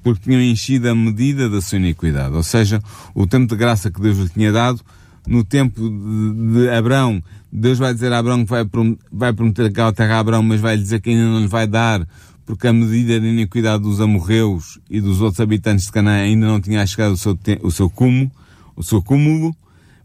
porque 0.00 0.30
tinham 0.30 0.40
enchido 0.40 0.88
a 0.88 0.94
medida 0.94 1.50
da 1.50 1.60
sua 1.60 1.78
iniquidade. 1.78 2.36
Ou 2.36 2.44
seja, 2.44 2.80
o 3.16 3.26
tempo 3.26 3.48
de 3.48 3.56
graça 3.56 3.90
que 3.90 4.00
Deus 4.00 4.16
lhe 4.16 4.28
tinha 4.28 4.52
dado 4.52 4.80
no 5.26 5.44
tempo 5.44 5.80
de, 5.80 6.52
de 6.52 6.70
Abraão, 6.70 7.22
Deus 7.52 7.78
vai 7.78 7.92
dizer 7.92 8.12
a 8.12 8.18
Abraão 8.18 8.44
que 8.44 8.50
vai, 8.50 8.64
vai 9.12 9.32
prometer 9.32 9.66
aquela 9.66 9.92
terra 9.92 10.16
a 10.16 10.18
Abraão, 10.20 10.42
mas 10.42 10.60
vai 10.60 10.76
dizer 10.76 11.00
que 11.00 11.10
ainda 11.10 11.24
não 11.24 11.40
lhe 11.40 11.48
vai 11.48 11.66
dar, 11.66 12.06
porque 12.46 12.66
a 12.66 12.72
medida 12.72 13.20
de 13.20 13.26
iniquidade 13.26 13.82
dos 13.82 14.00
amorreus 14.00 14.78
e 14.88 15.00
dos 15.00 15.20
outros 15.20 15.40
habitantes 15.40 15.86
de 15.86 15.92
Canaã. 15.92 16.22
Ainda 16.22 16.46
não 16.46 16.60
tinha 16.60 16.84
chegado 16.86 17.12
o 17.12 17.16
seu, 17.16 17.38
o 17.62 17.70
seu 17.70 17.88
cúmulo, 17.88 18.30
o 18.74 18.82
seu 18.82 19.02
cúmulo, 19.02 19.54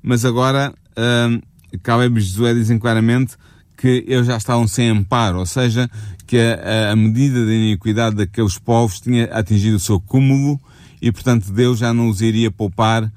mas 0.01 0.25
agora, 0.25 0.73
uh, 0.91 1.77
Caleb 1.81 2.19
e 2.19 2.21
Josué 2.21 2.53
dizem 2.53 2.77
claramente 2.77 3.35
que 3.77 4.05
eles 4.07 4.27
já 4.27 4.37
estavam 4.37 4.67
sem 4.67 4.89
amparo, 4.89 5.39
ou 5.39 5.45
seja, 5.45 5.89
que 6.27 6.37
a, 6.37 6.91
a 6.91 6.95
medida 6.95 7.45
de 7.45 7.51
iniquidade 7.51 8.15
daqueles 8.15 8.57
povos 8.57 8.99
tinha 8.99 9.25
atingido 9.25 9.77
o 9.77 9.79
seu 9.79 9.99
cúmulo 9.99 10.59
e, 11.01 11.11
portanto, 11.11 11.51
Deus 11.51 11.79
já 11.79 11.93
não 11.93 12.09
os 12.09 12.21
iria 12.21 12.49
poupar 12.49 13.11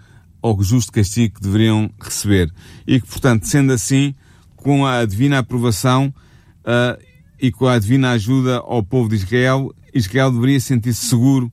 ao 0.49 0.63
justo 0.63 0.93
castigo 0.93 1.37
que 1.37 1.43
deveriam 1.43 1.91
receber. 2.01 2.53
E 2.87 3.01
que, 3.01 3.07
portanto, 3.07 3.47
sendo 3.47 3.73
assim, 3.73 4.15
com 4.57 4.87
a 4.87 5.05
divina 5.05 5.39
aprovação 5.39 6.13
uh, 6.61 7.03
e 7.41 7.53
com 7.53 7.67
a 7.67 7.79
divina 7.79 8.13
ajuda 8.13 8.59
ao 8.59 8.83
povo 8.83 9.09
de 9.09 9.17
Israel, 9.17 9.75
Israel 9.95 10.33
deveria 10.33 10.61
sentir-se 10.61 11.07
seguro 11.07 11.51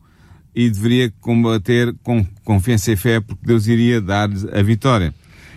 e 0.55 0.69
deveria 0.69 1.11
combater 1.19 1.93
com 2.01 2.25
confiança 2.43 2.91
e 2.91 2.95
fé, 2.95 3.19
porque 3.19 3.45
Deus 3.45 3.67
iria 3.67 3.99
dar-lhes 3.99 4.45
a 4.45 4.61
vitória. 4.61 5.13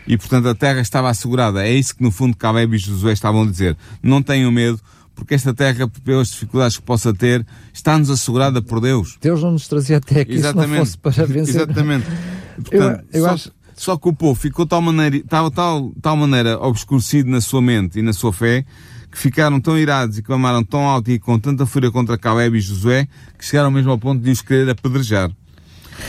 E, 0.07 0.17
portanto, 0.17 0.49
a 0.49 0.55
terra 0.55 0.81
estava 0.81 1.11
assegurada. 1.11 1.67
É 1.67 1.73
isso 1.73 1.95
que, 1.95 2.03
no 2.03 2.11
fundo, 2.11 2.37
Caleb 2.37 2.75
e 2.75 2.79
Josué 2.79 3.13
estavam 3.13 3.43
a 3.43 3.47
dizer. 3.47 3.77
Não 4.03 4.23
tenham 4.23 4.51
medo, 4.51 4.81
porque 5.19 5.35
esta 5.35 5.53
terra, 5.53 5.89
pelas 6.05 6.29
dificuldades 6.29 6.77
que 6.77 6.83
possa 6.83 7.13
ter, 7.13 7.45
está-nos 7.73 8.09
assegurada 8.09 8.63
por 8.63 8.81
Deus. 8.81 9.19
Deus 9.21 9.43
não 9.43 9.51
nos 9.51 9.67
trazia 9.67 9.97
até 9.97 10.21
aqui 10.21 10.35
Exatamente. 10.35 10.69
se 10.69 10.77
não 10.77 10.87
fosse 10.87 10.99
para 10.99 11.27
vencer. 11.27 11.57
Exatamente. 11.57 12.07
Portanto, 12.55 13.05
eu, 13.13 13.21
eu 13.21 13.25
só, 13.25 13.31
acho... 13.35 13.53
só 13.75 13.97
que 13.97 14.09
o 14.09 14.13
povo 14.13 14.39
ficou 14.39 14.65
tal 14.65 14.81
maneira, 14.81 15.21
tal, 15.29 15.51
tal, 15.51 15.93
tal 16.01 16.17
maneira 16.17 16.57
obscurecido 16.61 17.29
na 17.29 17.41
sua 17.41 17.61
mente 17.61 17.99
e 17.99 18.03
na 18.03 18.13
sua 18.13 18.33
fé, 18.33 18.65
que 19.11 19.19
ficaram 19.19 19.61
tão 19.61 19.77
irados 19.77 20.19
e 20.19 20.23
clamaram 20.23 20.63
tão 20.63 20.87
alto 20.87 21.11
e 21.11 21.19
com 21.19 21.37
tanta 21.37 21.67
fúria 21.67 21.91
contra 21.91 22.17
Caleb 22.17 22.57
e 22.57 22.61
Josué, 22.61 23.09
que 23.37 23.45
chegaram 23.45 23.73
mesmo 23.73 23.91
ao 23.91 23.99
ponto 23.99 24.23
de 24.23 24.31
os 24.31 24.41
querer 24.41 24.71
apedrejar. 24.71 25.31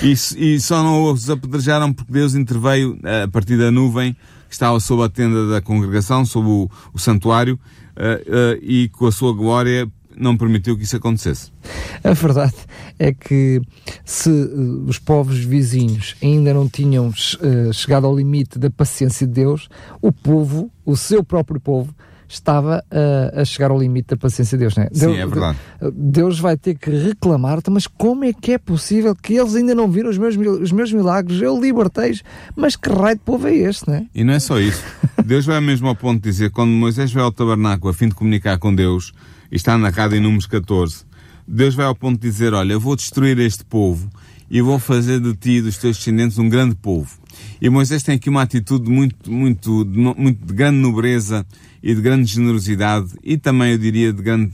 E, 0.04 0.12
e 0.38 0.60
só 0.60 0.84
não 0.84 1.12
os 1.12 1.32
apedrejaram 1.32 1.92
porque 1.92 2.14
Deus 2.14 2.36
interveio 2.36 3.00
eh, 3.04 3.24
a 3.24 3.28
partir 3.28 3.58
da 3.58 3.72
nuvem 3.72 4.16
que 4.48 4.54
estava 4.54 4.80
sob 4.80 5.04
a 5.04 5.10
tenda 5.10 5.48
da 5.48 5.62
congregação, 5.62 6.26
sob 6.26 6.48
o, 6.48 6.70
o 6.94 7.00
santuário, 7.00 7.60
uh, 8.00 8.56
uh, 8.56 8.60
e 8.62 8.90
com 8.90 9.06
a 9.06 9.12
sua 9.12 9.34
glória 9.34 9.90
não 10.16 10.36
permitiu 10.36 10.78
que 10.78 10.84
isso 10.84 10.98
acontecesse. 10.98 11.52
A 12.04 12.14
verdade 12.14 12.56
é 12.98 13.14
que 13.14 13.62
se 14.04 14.30
uh, 14.30 14.86
os 14.86 15.00
povos 15.00 15.40
vizinhos 15.40 16.16
ainda 16.22 16.54
não 16.54 16.68
tinham 16.68 17.08
uh, 17.08 17.74
chegado 17.74 18.06
ao 18.06 18.16
limite 18.16 18.60
da 18.60 18.70
paciência 18.70 19.26
de 19.26 19.34
Deus, 19.34 19.70
o 20.02 20.12
povo, 20.12 20.70
o 20.86 20.98
seu 20.98 21.24
próprio 21.24 21.60
povo, 21.60 21.94
estava 22.30 22.84
uh, 22.92 23.42
a 23.42 23.46
chegar 23.46 23.72
ao 23.72 23.80
limite 23.80 24.10
da 24.10 24.18
paciência 24.18 24.58
de 24.58 24.64
Deus, 24.64 24.76
não 24.76 24.84
é? 24.84 24.90
Sim, 24.94 25.08
Deus, 25.08 25.18
é 25.18 25.26
verdade. 25.26 25.58
Deus 25.94 26.40
vai 26.40 26.56
ter 26.56 26.76
que 26.76 26.90
reclamar, 26.90 27.60
mas 27.70 27.88
como 27.88 28.24
é 28.24 28.32
que 28.32 28.54
é 28.54 28.58
possível 28.58 29.16
que 29.16 29.34
eles 29.34 29.56
ainda 29.56 29.74
não 29.74 29.90
viram 29.90 30.10
os 30.10 30.18
meus, 30.18 30.36
os 30.36 30.72
meus 30.72 30.94
milagres? 30.94 31.42
Eu 31.42 31.60
libertei 31.60 32.00
mas 32.56 32.76
que 32.76 32.90
raio 32.90 33.16
de 33.16 33.22
povo 33.24 33.48
é 33.48 33.56
este, 33.56 33.88
não 33.88 33.96
é? 33.96 34.06
E 34.14 34.24
não 34.24 34.34
é 34.34 34.40
só 34.40 34.60
isso. 34.60 34.84
Deus 35.26 35.46
vai 35.46 35.60
mesmo 35.60 35.88
ao 35.88 35.96
ponto 35.96 36.22
de 36.22 36.30
dizer, 36.30 36.52
quando 36.52 36.70
Moisés 36.70 37.12
vai 37.12 37.24
ao 37.24 37.32
tabernáculo 37.32 37.92
a 37.92 37.94
fim 37.94 38.08
de 38.08 38.16
comunicar 38.16 38.58
com 38.58 38.74
Deus, 38.74 39.14
e 39.52 39.56
está 39.56 39.78
narrado 39.78 40.16
em 40.16 40.20
Números 40.20 40.46
14, 40.46 41.04
Deus 41.48 41.74
vai 41.74 41.86
ao 41.86 41.96
ponto 41.96 42.22
de 42.22 42.30
dizer, 42.30 42.54
olha, 42.54 42.74
eu 42.74 42.80
vou 42.80 42.96
destruir 42.96 43.40
este 43.40 43.66
povo 43.66 44.10
e 44.50 44.62
vou 44.62 44.80
fazer 44.80 45.20
de 45.20 45.36
ti 45.36 45.52
e 45.52 45.62
dos 45.62 45.78
teus 45.78 45.98
descendentes 45.98 46.38
um 46.38 46.50
grande 46.50 46.76
povo. 46.76 47.20
E 47.62 47.70
Moisés 47.70 48.04
tem 48.04 48.16
aqui 48.16 48.30
uma 48.30 48.42
atitude 48.42 48.90
muito, 48.90 49.32
muito, 49.32 49.86
muito 50.18 50.46
de 50.46 50.54
grande 50.54 50.80
nobreza 50.80 51.46
e 51.84 51.94
de 51.94 52.02
grande 52.02 52.26
generosidade 52.26 53.14
e 53.24 53.38
também, 53.38 53.72
eu 53.72 53.78
diria, 53.78 54.12
de 54.12 54.22
grande 54.22 54.54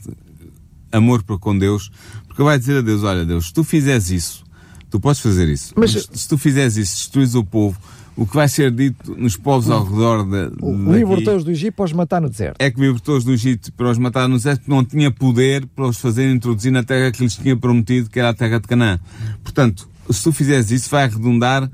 amor 0.91 1.23
para 1.23 1.38
com 1.38 1.58
Deus, 1.58 1.91
porque 2.27 2.43
vai 2.43 2.58
dizer 2.60 2.77
a 2.77 2.81
Deus, 2.81 3.03
olha 3.03 3.25
Deus, 3.25 3.47
se 3.47 3.53
tu 3.53 3.63
fizeres 3.63 4.10
isso, 4.10 4.43
tu 4.89 4.99
podes 4.99 5.21
fazer 5.21 5.47
isso, 5.49 5.73
mas, 5.75 5.93
mas 5.93 6.21
se 6.21 6.27
tu 6.27 6.38
fizeres 6.38 6.77
isso, 6.77 6.93
destruís 6.93 7.36
o 7.36 7.43
povo, 7.43 7.79
o 8.15 8.25
que 8.25 8.36
vai 8.36 8.47
ser 8.47 8.71
dito 8.71 9.15
nos 9.17 9.36
povos 9.36 9.69
ao 9.69 9.84
redor 9.84 10.23
de 10.23 10.51
libertou-os 10.99 11.43
do 11.43 11.51
Egito 11.51 11.75
para 11.75 11.86
os 11.86 11.93
matar 11.93 12.21
no 12.21 12.30
deserto. 12.30 12.56
É 12.60 12.71
que 12.71 12.80
libertou-os 12.80 13.23
do 13.23 13.34
Egito 13.34 13.73
para 13.73 13.89
os 13.89 13.97
matar 13.97 14.28
no 14.28 14.36
deserto, 14.38 14.63
não 14.67 14.84
tinha 14.84 15.12
poder 15.12 15.65
para 15.67 15.86
os 15.86 15.97
fazer 15.97 16.32
introduzir 16.32 16.71
na 16.71 16.84
terra 16.84 17.12
que 17.12 17.21
lhes 17.21 17.36
tinha 17.36 17.56
prometido, 17.58 18.10
que 18.10 18.19
era 18.19 18.30
a 18.30 18.34
terra 18.34 18.60
de 18.60 18.67
Canaã. 18.67 18.99
Portanto, 19.43 19.89
se 20.10 20.23
tu 20.23 20.32
fizeres 20.32 20.71
isso, 20.71 20.89
vai 20.89 21.08
redundar 21.10 21.69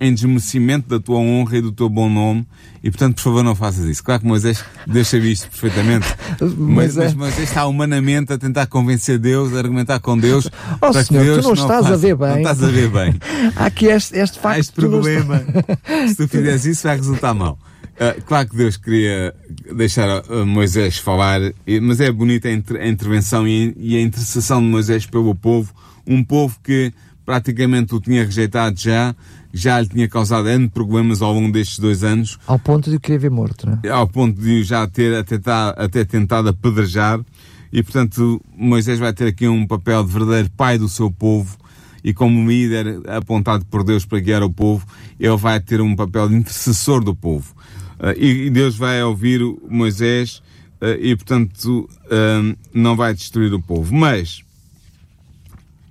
em 0.00 0.12
desmerecimento 0.12 0.88
da 0.88 1.00
tua 1.00 1.18
honra 1.18 1.58
e 1.58 1.60
do 1.60 1.72
teu 1.72 1.88
bom 1.88 2.08
nome 2.08 2.46
e 2.82 2.90
portanto 2.90 3.16
por 3.16 3.22
favor 3.22 3.42
não 3.42 3.54
faças 3.54 3.84
isso. 3.86 4.02
Claro 4.02 4.20
que 4.20 4.26
Moisés 4.26 4.64
deixa 4.86 5.16
isto 5.18 5.48
perfeitamente, 5.48 6.06
mas, 6.56 6.96
mas, 6.96 7.14
Moisés 7.14 7.48
está 7.48 7.66
humanamente 7.66 8.32
a 8.32 8.38
tentar 8.38 8.66
convencer 8.66 9.18
Deus, 9.18 9.54
a 9.54 9.58
argumentar 9.58 9.98
com 10.00 10.16
Deus 10.16 10.46
oh, 10.80 10.90
para 10.90 11.04
senhor, 11.04 11.20
que 11.20 11.26
Deus 11.26 11.36
tu 11.38 11.48
não, 11.48 11.54
não 11.54 11.62
estás 11.62 11.82
faça, 11.82 11.94
a 11.94 11.96
ver 11.96 12.16
bem. 12.16 12.28
Não 12.28 12.36
estás 12.38 12.62
a 12.62 12.66
ver 12.68 12.90
bem. 12.90 13.14
Há 13.56 13.66
aqui 13.66 13.86
este, 13.86 14.16
este 14.16 14.38
facto. 14.38 14.56
Há 14.56 14.58
este 14.60 14.72
problema. 14.72 15.42
Se 16.08 16.16
tu 16.16 16.28
fizeres 16.28 16.64
isso 16.64 16.82
vai 16.82 16.96
resultar 16.96 17.34
mal. 17.34 17.58
Uh, 17.96 18.22
claro 18.26 18.46
que 18.46 18.56
Deus 18.56 18.76
queria 18.76 19.34
deixar 19.74 20.22
uh, 20.24 20.44
Moisés 20.44 20.98
falar, 20.98 21.40
mas 21.80 21.98
é 21.98 22.12
bonita 22.12 22.46
a, 22.46 22.52
inter 22.52 22.78
a 22.78 22.86
intervenção 22.86 23.48
e 23.48 23.96
a 23.96 24.00
intercessão 24.02 24.60
de 24.60 24.66
Moisés 24.66 25.06
pelo 25.06 25.34
povo, 25.34 25.72
um 26.06 26.22
povo 26.22 26.58
que 26.62 26.92
praticamente 27.24 27.94
o 27.94 28.00
tinha 28.00 28.22
rejeitado 28.22 28.78
já, 28.78 29.16
já 29.56 29.80
lhe 29.80 29.88
tinha 29.88 30.06
causado 30.06 30.48
N 30.48 30.68
problemas 30.68 31.22
ao 31.22 31.32
longo 31.32 31.50
destes 31.50 31.78
dois 31.78 32.04
anos. 32.04 32.38
Ao 32.46 32.58
ponto 32.58 32.90
de 32.90 32.96
o 32.96 33.00
querer 33.00 33.18
ver 33.18 33.30
morto, 33.30 33.66
não 33.66 33.80
é? 33.82 33.88
Ao 33.88 34.06
ponto 34.06 34.38
de 34.38 34.62
já 34.62 34.86
ter 34.86 35.14
até, 35.16 35.40
até 35.76 36.04
tentado 36.04 36.50
apedrejar. 36.50 37.20
E, 37.72 37.82
portanto, 37.82 38.40
Moisés 38.54 38.98
vai 38.98 39.12
ter 39.14 39.26
aqui 39.26 39.48
um 39.48 39.66
papel 39.66 40.04
de 40.04 40.12
verdadeiro 40.12 40.50
pai 40.50 40.78
do 40.78 40.88
seu 40.88 41.10
povo 41.10 41.56
e 42.04 42.12
como 42.12 42.48
líder 42.48 43.00
apontado 43.08 43.64
por 43.64 43.82
Deus 43.82 44.04
para 44.04 44.20
guiar 44.20 44.42
o 44.42 44.50
povo, 44.50 44.86
ele 45.18 45.36
vai 45.36 45.58
ter 45.58 45.80
um 45.80 45.96
papel 45.96 46.28
de 46.28 46.36
intercessor 46.36 47.02
do 47.02 47.14
povo. 47.14 47.54
Uh, 47.98 48.12
e, 48.16 48.50
Deus 48.50 48.76
vai 48.76 49.02
ouvir 49.02 49.40
Moisés 49.68 50.42
uh, 50.82 51.00
e, 51.00 51.16
portanto, 51.16 51.88
uh, 52.04 52.56
não 52.72 52.94
vai 52.94 53.14
destruir 53.14 53.52
o 53.54 53.60
povo. 53.60 53.94
Mas 53.94 54.44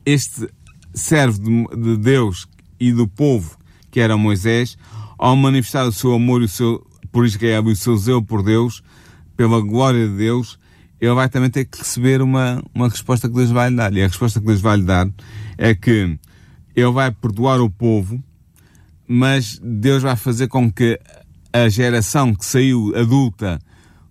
este 0.05 0.47
servo 0.93 1.67
de 1.75 1.97
Deus 1.97 2.47
e 2.89 2.93
do 2.93 3.07
povo 3.07 3.57
que 3.95 3.99
era 4.01 4.17
Moisés, 4.17 4.77
ao 5.17 5.37
manifestar 5.37 5.87
o 5.87 5.91
seu 5.91 6.13
amor 6.13 6.41
o 6.41 6.47
seu, 6.49 6.85
por 7.13 7.25
Israel 7.25 7.69
e 7.69 7.71
o 7.71 7.75
seu 7.77 7.95
zelo 7.95 8.21
por 8.21 8.43
Deus, 8.43 8.83
pela 9.37 9.61
glória 9.61 10.05
de 10.05 10.17
Deus, 10.17 10.59
ele 10.99 11.13
vai 11.13 11.29
também 11.29 11.49
ter 11.49 11.63
que 11.63 11.77
receber 11.77 12.21
uma, 12.21 12.61
uma 12.73 12.89
resposta 12.89 13.29
que 13.29 13.35
Deus 13.35 13.51
vai 13.51 13.69
lhe 13.69 13.75
dar. 13.77 13.93
E 13.93 14.03
a 14.03 14.07
resposta 14.07 14.41
que 14.41 14.45
Deus 14.45 14.59
vai 14.59 14.75
lhe 14.75 14.83
dar 14.83 15.07
é 15.57 15.73
que 15.73 16.19
ele 16.75 16.91
vai 16.91 17.09
perdoar 17.09 17.61
o 17.61 17.69
povo, 17.69 18.21
mas 19.07 19.59
Deus 19.63 20.03
vai 20.03 20.17
fazer 20.17 20.49
com 20.49 20.69
que 20.69 20.99
a 21.53 21.69
geração 21.69 22.35
que 22.35 22.45
saiu 22.45 22.93
adulta 22.97 23.59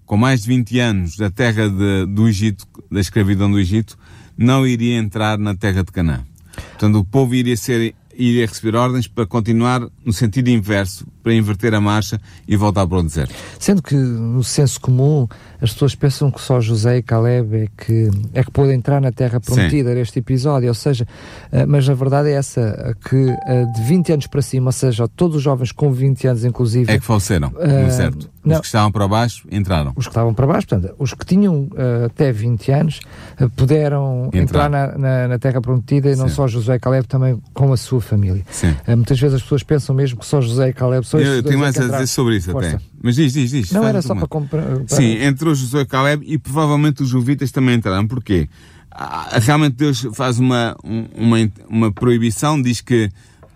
com 0.07 0.17
mais 0.17 0.43
de 0.43 0.49
20 0.49 0.79
anos 0.79 1.17
da 1.17 1.31
terra 1.31 1.69
de, 1.69 2.07
do 2.07 2.27
Egito, 2.27 2.67
da 2.91 3.01
escravidão 3.01 3.51
do 3.51 3.59
Egito, 3.59 3.99
não 4.35 4.67
iria 4.67 4.97
entrar 4.97 5.39
na 5.39 5.55
terra 5.55 5.83
de 5.83 5.93
Canaã. 5.93 6.25
Portanto, 6.55 6.99
o 6.99 7.05
povo 7.05 7.35
iria 7.35 7.57
ser 7.57 7.95
iria 8.17 8.47
receber 8.47 8.77
ordens 8.77 9.07
para 9.07 9.27
continuar 9.27 9.89
no 10.05 10.13
sentido 10.13 10.49
inverso, 10.49 11.07
para 11.23 11.33
inverter 11.33 11.75
a 11.75 11.81
marcha 11.81 12.21
e 12.47 12.57
voltar 12.57 12.87
para 12.87 12.99
o 12.99 13.03
deserto. 13.03 13.35
Sendo 13.59 13.83
que, 13.83 13.95
no 13.95 14.45
senso 14.45 14.81
comum, 14.81 15.27
as 15.61 15.73
pessoas 15.73 15.95
pensam 15.95 16.31
que 16.31 16.41
só 16.41 16.61
José 16.61 16.99
e 16.99 17.03
Caleb 17.03 17.57
é 17.57 17.69
que, 17.77 18.11
é 18.35 18.45
que 18.45 18.51
podem 18.51 18.75
entrar 18.75 19.01
na 19.01 19.11
terra 19.11 19.41
prometida 19.41 19.91
Sim. 19.91 19.97
neste 19.97 20.19
episódio, 20.19 20.69
ou 20.69 20.75
seja, 20.75 21.07
eh, 21.51 21.65
mas 21.65 21.89
a 21.89 21.95
verdade 21.95 22.29
é 22.29 22.33
essa, 22.33 22.95
que 23.09 23.17
eh, 23.17 23.65
de 23.75 23.83
20 23.83 24.13
anos 24.13 24.27
para 24.27 24.43
cima, 24.43 24.67
ou 24.67 24.73
seja, 24.73 25.09
todos 25.09 25.37
os 25.39 25.43
jovens 25.43 25.73
com 25.73 25.91
20 25.91 26.27
anos 26.27 26.45
inclusive... 26.45 26.93
É 26.93 26.99
que 26.99 27.05
faleceram, 27.05 27.49
uh, 27.49 27.85
deserto. 27.87 28.31
Não, 28.45 28.57
os 28.57 28.61
que 28.61 28.67
estavam 28.67 28.93
para 28.93 29.09
baixo 29.09 29.49
entraram. 29.51 29.93
Os 29.97 30.05
que 30.05 30.11
estavam 30.11 30.35
para 30.35 30.47
baixo, 30.47 30.67
portanto, 30.69 30.95
os 30.99 31.15
que 31.15 31.25
tinham 31.25 31.63
uh, 31.63 32.05
até 32.07 32.31
20 32.31 32.71
anos 32.73 33.01
uh, 33.41 33.49
puderam 33.49 34.29
entrar, 34.35 34.67
entrar 34.67 34.69
na, 34.69 34.99
na, 34.99 35.29
na, 35.29 35.39
terra 35.39 35.63
prometida 35.63 36.11
e 36.11 36.17
não 36.17 36.29
Sim. 36.29 36.35
só 36.35 36.47
José 36.47 36.75
e 36.75 36.79
Caleb, 36.79 37.09
também 37.09 37.41
com 37.55 37.73
a 37.73 37.77
sua 37.79 38.03
família. 38.03 38.45
muitas 38.89 39.19
vezes 39.19 39.37
as 39.37 39.43
pessoas 39.43 39.63
pensam 39.63 39.94
mesmo 39.95 40.19
que 40.19 40.27
só 40.27 40.41
José 40.41 40.69
e 40.69 40.73
Caleb 40.73 41.07
são 41.07 41.21
Eu, 41.21 41.43
tenho 41.43 41.59
mais 41.59 41.77
a 41.79 41.87
dizer 41.87 42.07
sobre 42.07 42.37
isso 42.37 42.51
Força. 42.51 42.77
até. 42.77 42.85
Mas 43.03 43.17
diz, 43.17 43.33
diz, 43.33 43.51
diz. 43.51 43.71
Não 43.71 43.85
era 43.87 44.03
só 44.03 44.15
para 44.15 44.27
comprar. 44.27 44.65
Sim, 44.87 45.23
entrou 45.23 45.55
Josué 45.55 45.83
e 45.83 45.87
Caleb 45.87 46.25
e 46.27 46.39
provavelmente 46.39 47.03
os 47.03 47.09
Jovitas 47.09 47.51
também 47.51 47.77
entraram. 47.77 48.07
Porquê? 48.07 48.49
Ah, 48.91 49.39
realmente 49.41 49.75
Deus 49.75 50.07
faz 50.13 50.39
uma, 50.39 50.77
uma, 50.83 51.37
uma 51.69 51.93
proibição, 51.93 52.61
diz 52.61 52.81
que 52.81 53.11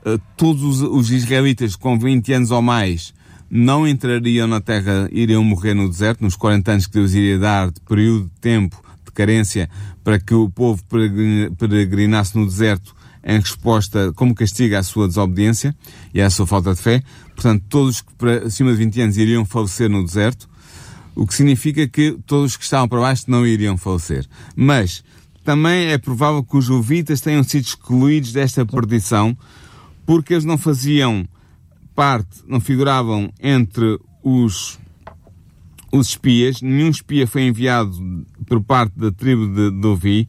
uh, 0.05 0.21
todos 0.37 0.63
os, 0.63 0.83
os, 0.83 1.11
israelitas 1.13 1.77
com 1.77 1.97
20 1.97 2.33
anos 2.33 2.51
ou 2.51 2.61
mais 2.61 3.15
não 3.49 3.87
entrariam 3.87 4.49
na 4.49 4.61
terra, 4.61 5.09
iriam 5.13 5.45
morrer 5.45 5.75
no 5.75 5.89
deserto, 5.89 6.23
nos 6.25 6.35
40 6.35 6.73
anos 6.73 6.87
que 6.87 6.93
Deus 6.93 7.15
iria 7.15 7.39
dar 7.39 7.71
de 7.71 7.81
período 7.81 8.25
de 8.25 8.41
tempo 8.41 8.83
de 9.05 9.13
carência 9.13 9.71
para 10.03 10.19
que 10.19 10.35
o 10.35 10.51
povo 10.51 10.83
peregrinasse 11.57 12.37
no 12.37 12.45
deserto 12.45 12.95
em 13.25 13.39
resposta, 13.39 14.13
como 14.15 14.35
castiga 14.35 14.79
à 14.79 14.83
sua 14.83 15.09
desobediência 15.09 15.75
e 16.13 16.21
à 16.21 16.31
sua 16.31 16.47
falta 16.47 16.75
de 16.75 16.81
fé. 16.81 17.03
Portanto, 17.35 17.65
todos 17.69 18.01
que 18.01 18.15
para 18.15 18.47
acima 18.47 18.71
de 18.71 18.77
20 18.79 19.01
anos 19.01 19.17
iriam 19.17 19.45
falecer 19.45 19.89
no 19.89 20.05
deserto, 20.05 20.49
o 21.15 21.27
que 21.27 21.35
significa 21.35 21.87
que 21.89 22.19
todos 22.27 22.57
que 22.57 22.65
estavam 22.65 22.89
para 22.89 23.01
baixo 23.01 23.25
não 23.27 23.47
iriam 23.47 23.77
falecer. 23.77 24.27
Mas 24.55 25.03
também 25.45 25.89
é 25.89 25.99
provável 25.99 26.43
que 26.45 26.57
os 26.57 26.69
levitas 26.69 27.21
tenham 27.21 27.43
sido 27.43 27.65
excluídos 27.65 28.33
desta 28.33 28.65
perdição 28.65 29.37
porque 30.07 30.35
eles 30.35 30.45
não 30.45 30.57
faziam 30.57 31.27
parte, 31.95 32.43
não 32.47 32.61
figuravam 32.61 33.33
entre 33.41 33.99
os 34.23 34.79
os 35.91 36.11
espias, 36.11 36.61
nenhum 36.61 36.91
espia 36.91 37.27
foi 37.27 37.43
enviado 37.43 38.27
por 38.47 38.63
parte 38.63 38.99
da 38.99 39.11
tribo 39.11 39.49
de 39.49 39.71
Dovi, 39.71 40.29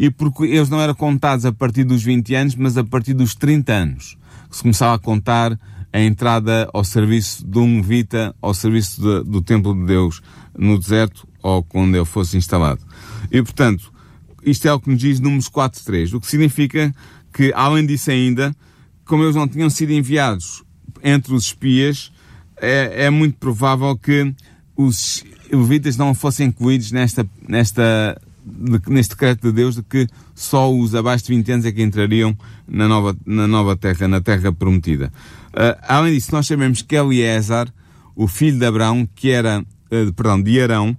e 0.00 0.10
porque 0.10 0.44
eles 0.44 0.70
não 0.70 0.80
eram 0.80 0.94
contados 0.94 1.44
a 1.44 1.52
partir 1.52 1.84
dos 1.84 2.02
20 2.02 2.34
anos, 2.34 2.54
mas 2.54 2.78
a 2.78 2.82
partir 2.82 3.12
dos 3.12 3.34
30 3.34 3.70
anos, 3.70 4.16
que 4.48 4.56
se 4.56 4.62
começava 4.62 4.94
a 4.94 4.98
contar 4.98 5.60
a 5.92 6.00
entrada 6.00 6.70
ao 6.72 6.82
serviço 6.82 7.46
de 7.46 7.58
um 7.58 7.82
Vita, 7.82 8.34
ao 8.40 8.54
serviço 8.54 8.98
de, 8.98 9.30
do 9.30 9.42
Templo 9.42 9.74
de 9.74 9.84
Deus 9.84 10.22
no 10.56 10.78
deserto, 10.78 11.28
ou 11.42 11.62
quando 11.62 11.94
ele 11.96 12.06
fosse 12.06 12.38
instalado. 12.38 12.80
E, 13.30 13.42
portanto, 13.42 13.92
isto 14.42 14.66
é 14.66 14.72
o 14.72 14.80
que 14.80 14.88
nos 14.88 14.98
diz 14.98 15.20
Números 15.20 15.50
4.3, 15.50 16.14
o 16.14 16.20
que 16.20 16.26
significa 16.26 16.94
que, 17.30 17.52
além 17.54 17.84
disso 17.84 18.10
ainda, 18.10 18.56
como 19.04 19.22
eles 19.22 19.36
não 19.36 19.46
tinham 19.46 19.68
sido 19.68 19.92
enviados 19.92 20.62
entre 21.02 21.34
os 21.34 21.44
espias, 21.44 22.10
é, 22.56 23.04
é 23.04 23.10
muito 23.10 23.36
provável 23.36 23.94
que 23.98 24.34
os 24.74 25.22
levitas 25.52 25.98
não 25.98 26.14
fossem 26.14 26.46
incluídos 26.46 26.90
nesta, 26.90 27.28
nesta 27.46 28.18
de, 28.44 28.80
neste 28.88 29.10
decreto 29.10 29.48
de 29.48 29.52
Deus 29.52 29.76
de 29.76 29.82
que 29.82 30.06
só 30.34 30.72
os 30.72 30.94
abaixo 30.94 31.24
de 31.24 31.34
20 31.34 31.52
anos 31.52 31.66
é 31.66 31.72
que 31.72 31.82
entrariam 31.82 32.36
na 32.66 32.88
nova, 32.88 33.16
na 33.26 33.46
nova 33.46 33.76
terra, 33.76 34.08
na 34.08 34.20
terra 34.20 34.52
prometida. 34.52 35.12
Uh, 35.48 35.76
além 35.82 36.14
disso, 36.14 36.32
nós 36.32 36.46
sabemos 36.46 36.82
que 36.82 36.96
Eliezer, 36.96 37.68
o 38.14 38.26
filho 38.26 38.58
de 38.58 38.64
Abraão, 38.64 39.08
que 39.14 39.30
era, 39.30 39.60
uh, 39.60 40.12
perdão, 40.12 40.40
de 40.40 40.60
Arão, 40.60 40.96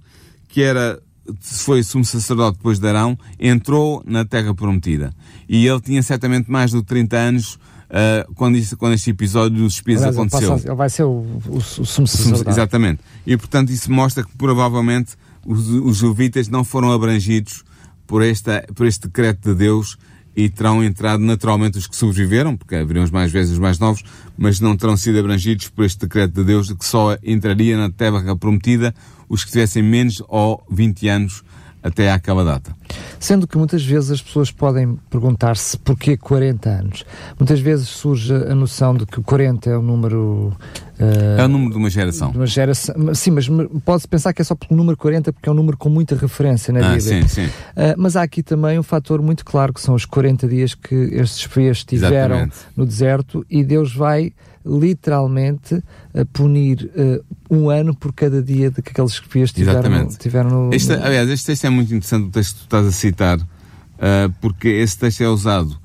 que 0.48 0.62
era, 0.62 1.00
foi 1.40 1.82
sumo 1.82 2.04
sacerdote 2.04 2.58
depois 2.58 2.78
de 2.78 2.88
Arão, 2.88 3.18
entrou 3.38 4.02
na 4.06 4.24
terra 4.24 4.54
prometida. 4.54 5.12
E 5.48 5.66
ele 5.66 5.80
tinha 5.80 6.02
certamente 6.02 6.50
mais 6.50 6.70
de 6.70 6.82
30 6.82 7.16
anos 7.16 7.58
uh, 7.92 8.34
quando, 8.34 8.56
isso, 8.56 8.76
quando 8.76 8.94
este 8.94 9.10
episódio 9.10 9.58
dos 9.58 9.74
espias 9.74 10.02
aconteceu. 10.02 10.56
Ele, 10.56 10.74
vai 10.74 10.88
ser 10.88 11.04
o, 11.04 11.24
o, 11.46 11.56
o 11.56 11.60
sumo 11.60 12.06
sacerdote. 12.06 12.48
Exatamente. 12.48 13.00
E 13.26 13.36
portanto 13.36 13.70
isso 13.70 13.90
mostra 13.92 14.24
que 14.24 14.36
provavelmente 14.36 15.16
os, 15.46 15.68
os 15.68 16.02
levitas 16.02 16.48
não 16.48 16.64
foram 16.64 16.92
abrangidos 16.92 17.64
por, 18.06 18.22
esta, 18.22 18.64
por 18.74 18.86
este 18.86 19.06
decreto 19.06 19.50
de 19.50 19.54
Deus 19.54 19.96
e 20.34 20.48
terão 20.48 20.82
entrado 20.82 21.22
naturalmente 21.22 21.78
os 21.78 21.86
que 21.86 21.94
sobreviveram, 21.94 22.56
porque 22.56 22.74
haveriam 22.74 23.06
mais 23.12 23.34
e 23.34 23.38
os 23.38 23.58
mais 23.58 23.78
novos, 23.78 24.02
mas 24.36 24.60
não 24.60 24.76
terão 24.76 24.96
sido 24.96 25.18
abrangidos 25.18 25.68
por 25.68 25.84
este 25.84 26.00
decreto 26.00 26.34
de 26.34 26.44
Deus 26.44 26.68
de 26.68 26.74
que 26.74 26.84
só 26.84 27.16
entraria 27.22 27.76
na 27.76 27.90
terra 27.90 28.36
prometida 28.36 28.94
os 29.28 29.44
que 29.44 29.50
tivessem 29.50 29.82
menos 29.82 30.22
ou 30.28 30.64
20 30.70 31.08
anos 31.08 31.42
até 31.82 32.10
àquela 32.10 32.44
data. 32.44 32.74
Sendo 33.18 33.46
que 33.46 33.56
muitas 33.56 33.84
vezes 33.84 34.10
as 34.10 34.22
pessoas 34.22 34.50
podem 34.50 34.98
perguntar-se 35.10 35.76
porquê 35.78 36.16
40 36.16 36.68
anos. 36.68 37.04
Muitas 37.38 37.60
vezes 37.60 37.88
surge 37.88 38.34
a 38.34 38.54
noção 38.54 38.94
de 38.94 39.06
que 39.06 39.20
40 39.20 39.70
é 39.70 39.78
um 39.78 39.82
número. 39.82 40.56
Uh, 40.98 41.40
é 41.40 41.44
o 41.44 41.48
número 41.48 41.72
de 41.72 41.78
uma 41.78 41.90
geração. 41.90 42.30
De 42.30 42.38
uma 42.38 42.46
geração. 42.46 43.14
Sim, 43.14 43.32
mas 43.32 43.48
pode-se 43.84 44.08
pensar 44.08 44.32
que 44.32 44.42
é 44.42 44.44
só 44.44 44.54
pelo 44.54 44.76
número 44.76 44.96
40 44.96 45.32
porque 45.32 45.48
é 45.48 45.52
um 45.52 45.54
número 45.54 45.76
com 45.76 45.88
muita 45.88 46.14
referência 46.14 46.72
na 46.72 46.80
ah, 46.80 46.94
Bíblia. 46.94 47.22
Sim, 47.22 47.28
sim. 47.28 47.46
Uh, 47.46 47.94
mas 47.96 48.16
há 48.16 48.22
aqui 48.22 48.42
também 48.42 48.78
um 48.78 48.82
fator 48.82 49.20
muito 49.22 49.44
claro 49.44 49.72
que 49.72 49.80
são 49.80 49.94
os 49.94 50.04
40 50.04 50.46
dias 50.48 50.74
que 50.74 50.94
estes 50.94 51.42
fiéis 51.44 51.84
tiveram 51.84 52.36
Exatamente. 52.36 52.56
no 52.76 52.86
deserto 52.86 53.46
e 53.50 53.64
Deus 53.64 53.94
vai 53.94 54.32
literalmente 54.64 55.82
a 56.14 56.24
punir 56.24 56.90
uh, 56.96 57.24
um 57.50 57.70
ano 57.70 57.94
por 57.94 58.12
cada 58.12 58.42
dia 58.42 58.70
de 58.70 58.82
que 58.82 58.90
aqueles 58.90 59.12
espias 59.12 59.52
tiveram, 59.52 60.08
tiveram 60.08 60.50
no, 60.50 60.74
este, 60.74 60.92
Aliás, 60.92 61.28
este 61.28 61.46
texto 61.46 61.64
é 61.64 61.70
muito 61.70 61.94
interessante, 61.94 62.28
o 62.28 62.30
texto 62.30 62.54
que 62.54 62.60
tu 62.60 62.64
estás 62.64 62.86
a 62.86 62.92
citar, 62.92 63.38
uh, 63.40 64.32
porque 64.40 64.68
esse 64.68 64.98
texto 64.98 65.22
é 65.22 65.28
usado 65.28 65.78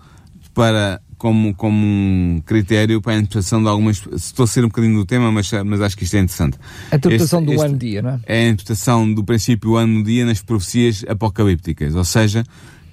para 0.54 1.02
como, 1.18 1.54
como 1.56 1.76
um 1.86 2.42
critério 2.46 3.02
para 3.02 3.14
a 3.14 3.16
interpretação 3.16 3.62
de 3.62 3.68
algumas. 3.68 4.04
Estou 4.14 4.44
a 4.44 4.48
ser 4.48 4.64
um 4.64 4.68
bocadinho 4.68 5.00
do 5.00 5.06
tema, 5.06 5.32
mas, 5.32 5.52
mas 5.66 5.82
acho 5.82 5.98
que 5.98 6.04
isto 6.04 6.16
é 6.16 6.20
interessante. 6.20 6.58
A 6.92 6.96
interpretação 6.96 7.42
este, 7.42 7.56
do 7.56 7.62
ano-dia, 7.62 8.02
não 8.02 8.10
é? 8.12 8.20
É 8.26 8.40
a 8.44 8.50
interpretação 8.50 9.12
do 9.12 9.24
princípio 9.24 9.76
ano-dia 9.76 10.26
nas 10.26 10.42
profecias 10.42 11.04
apocalípticas. 11.08 11.96
Ou 11.96 12.06
seja, 12.06 12.44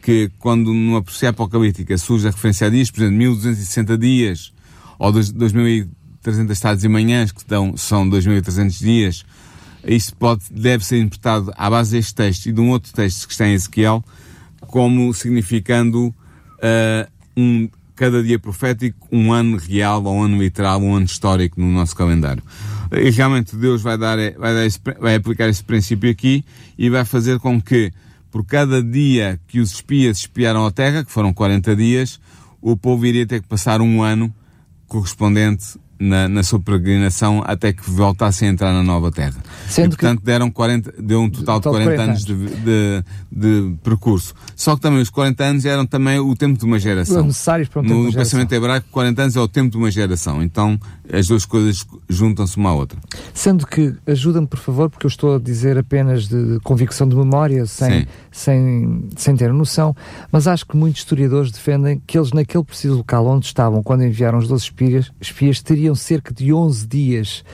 que 0.02 0.30
quando 0.38 0.72
numa 0.72 1.02
profecia 1.02 1.30
apocalíptica 1.30 1.96
surge 1.98 2.28
a 2.28 2.30
referência 2.30 2.66
a 2.66 2.70
dias, 2.70 2.90
por 2.90 3.00
exemplo, 3.00 3.18
1260 3.18 3.98
dias, 3.98 4.52
ou 4.98 5.12
2300 5.12 6.50
estados 6.50 6.84
e 6.84 6.88
manhãs, 6.88 7.32
que 7.32 7.44
dão, 7.46 7.76
são 7.76 8.08
2300 8.08 8.78
dias, 8.78 9.24
isto 9.86 10.16
pode, 10.16 10.44
deve 10.50 10.84
ser 10.84 10.98
interpretado 10.98 11.52
à 11.56 11.68
base 11.68 11.96
deste 11.96 12.14
texto 12.14 12.46
e 12.46 12.52
de 12.52 12.60
um 12.60 12.70
outro 12.70 12.92
texto 12.92 13.26
que 13.26 13.32
está 13.32 13.46
em 13.46 13.52
Ezequiel, 13.52 14.02
como 14.66 15.12
significando 15.12 16.06
uh, 16.08 17.10
um, 17.36 17.68
cada 17.94 18.22
dia 18.22 18.38
profético 18.38 19.06
um 19.12 19.32
ano 19.32 19.56
real, 19.56 20.02
ou 20.04 20.16
um 20.16 20.22
ano 20.22 20.38
literal, 20.38 20.80
um 20.80 20.94
ano 20.94 21.06
histórico 21.06 21.60
no 21.60 21.70
nosso 21.70 21.94
calendário. 21.94 22.42
E 22.92 23.10
realmente 23.10 23.56
Deus 23.56 23.82
vai, 23.82 23.98
dar, 23.98 24.16
vai, 24.38 24.54
dar 24.54 24.66
esse, 24.66 24.80
vai 25.00 25.16
aplicar 25.16 25.48
esse 25.48 25.62
princípio 25.62 26.10
aqui 26.10 26.44
e 26.78 26.88
vai 26.88 27.04
fazer 27.04 27.38
com 27.38 27.60
que, 27.60 27.92
por 28.30 28.44
cada 28.44 28.82
dia 28.82 29.38
que 29.46 29.60
os 29.60 29.72
espias 29.72 30.18
espiaram 30.18 30.64
a 30.64 30.70
terra, 30.70 31.04
que 31.04 31.10
foram 31.10 31.32
40 31.32 31.76
dias, 31.76 32.20
o 32.60 32.76
povo 32.76 33.04
iria 33.06 33.26
ter 33.26 33.42
que 33.42 33.48
passar 33.48 33.80
um 33.80 34.02
ano 34.02 34.34
correspondente 34.94 35.76
na, 35.98 36.28
na 36.28 36.42
sua 36.42 36.60
peregrinação 36.60 37.42
até 37.46 37.72
que 37.72 37.88
voltassem 37.88 38.48
a 38.48 38.52
entrar 38.52 38.72
na 38.72 38.82
nova 38.82 39.10
terra. 39.10 39.36
Sendo 39.68 39.86
e, 39.86 39.88
portanto, 39.96 40.18
que... 40.20 40.24
deram 40.24 40.50
40, 40.50 40.94
deu 40.98 41.20
um 41.20 41.30
total 41.30 41.60
de 41.60 41.68
40, 41.68 41.84
40 41.84 42.02
anos 42.02 42.24
de, 42.24 42.34
de, 42.34 43.04
de, 43.30 43.74
percurso. 43.82 44.34
Só 44.56 44.74
que 44.74 44.82
também 44.82 45.00
os 45.00 45.10
40 45.10 45.44
anos 45.44 45.64
eram 45.64 45.86
também 45.86 46.18
o 46.18 46.34
tempo 46.34 46.58
de 46.58 46.64
uma 46.64 46.78
geração. 46.78 47.24
Necessários 47.24 47.68
para 47.68 47.80
um 47.80 47.84
tempo 47.84 47.94
no, 47.94 48.06
no 48.06 48.12
pensamento 48.12 48.52
hebraico, 48.52 48.86
40 48.90 49.22
anos 49.22 49.36
é 49.36 49.40
o 49.40 49.48
tempo 49.48 49.70
de 49.70 49.76
uma 49.76 49.90
geração. 49.90 50.42
Então, 50.42 50.78
as 51.12 51.26
duas 51.26 51.44
coisas 51.44 51.86
juntam-se 52.08 52.56
uma 52.56 52.70
à 52.70 52.74
outra. 52.74 52.98
Sendo 53.32 53.66
que, 53.66 53.94
ajuda-me 54.06 54.46
por 54.46 54.58
favor, 54.58 54.90
porque 54.90 55.06
eu 55.06 55.08
estou 55.08 55.36
a 55.36 55.38
dizer 55.38 55.78
apenas 55.78 56.28
de 56.28 56.58
convicção 56.62 57.08
de 57.08 57.16
memória, 57.16 57.66
sem, 57.66 58.06
sem, 58.30 59.08
sem 59.16 59.36
ter 59.36 59.52
noção, 59.52 59.94
mas 60.30 60.46
acho 60.46 60.66
que 60.66 60.76
muitos 60.76 61.02
historiadores 61.02 61.50
defendem 61.50 62.02
que 62.06 62.18
eles, 62.18 62.32
naquele 62.32 62.64
preciso 62.64 62.96
local 62.96 63.26
onde 63.26 63.46
estavam, 63.46 63.82
quando 63.82 64.04
enviaram 64.04 64.38
os 64.38 64.48
12 64.48 64.64
espias, 64.64 65.12
espias 65.20 65.60
teriam 65.60 65.83
cerca 65.96 66.32
de 66.32 66.52
11 66.52 66.86
dias 66.86 67.44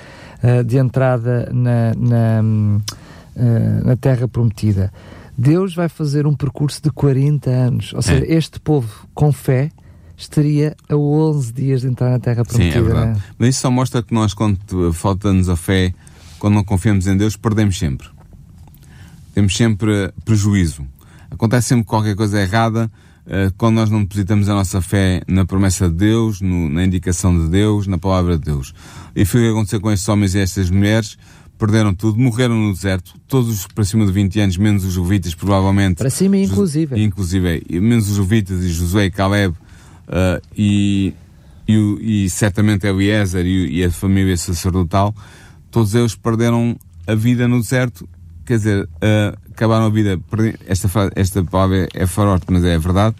uh, 0.42 0.62
de 0.62 0.76
entrada 0.76 1.50
na, 1.52 1.94
na, 1.96 2.42
uh, 2.42 3.86
na 3.86 3.96
Terra 3.96 4.28
Prometida. 4.28 4.92
Deus 5.36 5.74
vai 5.74 5.88
fazer 5.88 6.26
um 6.26 6.34
percurso 6.34 6.82
de 6.82 6.90
40 6.90 7.48
anos. 7.48 7.94
Ou 7.94 8.02
seja, 8.02 8.24
é. 8.26 8.34
este 8.34 8.60
povo, 8.60 9.08
com 9.14 9.32
fé, 9.32 9.70
estaria 10.16 10.76
a 10.88 10.94
11 10.94 11.52
dias 11.52 11.80
de 11.80 11.86
entrar 11.86 12.10
na 12.10 12.18
Terra 12.18 12.44
Prometida. 12.44 12.72
Sim, 12.72 12.78
é 12.78 12.82
verdade. 12.82 13.18
Né? 13.18 13.24
Mas 13.38 13.48
isso 13.48 13.60
só 13.60 13.70
mostra 13.70 14.02
que 14.02 14.12
nós, 14.12 14.34
quando 14.34 14.92
falta-nos 14.92 15.48
a 15.48 15.56
fé, 15.56 15.94
quando 16.38 16.54
não 16.54 16.64
confiamos 16.64 17.06
em 17.06 17.16
Deus, 17.16 17.36
perdemos 17.36 17.78
sempre. 17.78 18.08
Temos 19.34 19.56
sempre 19.56 20.12
prejuízo. 20.24 20.86
Acontece 21.30 21.68
sempre 21.68 21.86
qualquer 21.86 22.14
coisa 22.14 22.40
errada 22.40 22.90
quando 23.56 23.76
nós 23.76 23.90
não 23.90 24.02
depositamos 24.02 24.48
a 24.48 24.54
nossa 24.54 24.80
fé 24.80 25.22
na 25.28 25.44
promessa 25.44 25.88
de 25.88 25.94
Deus, 25.94 26.40
no, 26.40 26.68
na 26.68 26.84
indicação 26.84 27.36
de 27.38 27.48
Deus, 27.48 27.86
na 27.86 27.96
palavra 27.96 28.36
de 28.36 28.44
Deus. 28.44 28.74
E 29.14 29.24
foi 29.24 29.40
o 29.40 29.44
que 29.44 29.50
aconteceu 29.50 29.80
com 29.80 29.90
estes 29.92 30.08
homens 30.08 30.34
e 30.34 30.40
estas 30.40 30.68
mulheres 30.68 31.16
perderam 31.60 31.94
tudo, 31.94 32.18
morreram 32.18 32.56
no 32.56 32.72
deserto, 32.72 33.14
todos 33.28 33.66
para 33.66 33.84
cima 33.84 34.06
de 34.06 34.12
20 34.12 34.40
anos, 34.40 34.56
menos 34.56 34.82
os 34.82 34.94
Jovitas, 34.94 35.34
provavelmente. 35.34 35.98
Para 35.98 36.08
cima, 36.08 36.38
inclusive. 36.38 36.98
Inclusive, 36.98 37.62
menos 37.70 38.08
os 38.08 38.16
Jovitas 38.16 38.64
e 38.64 38.70
Josué 38.70 39.04
e 39.04 39.10
Caleb, 39.10 39.54
uh, 39.54 40.42
e, 40.56 41.12
e, 41.68 42.24
e, 42.24 42.30
certamente 42.30 42.86
Eliezer 42.86 43.44
e, 43.44 43.78
e 43.78 43.84
a 43.84 43.90
família 43.90 44.34
sacerdotal, 44.38 45.14
todos 45.70 45.94
eles 45.94 46.14
perderam 46.14 46.78
a 47.06 47.14
vida 47.14 47.46
no 47.46 47.60
deserto, 47.60 48.08
quer 48.46 48.56
dizer, 48.56 48.84
uh, 48.84 49.49
acabaram 49.60 49.84
a 49.84 49.90
vida, 49.90 50.18
esta, 50.66 50.88
esta 51.14 51.44
palavra 51.44 51.86
é 51.92 52.06
forte, 52.06 52.46
mas 52.48 52.64
é 52.64 52.78
verdade, 52.78 53.14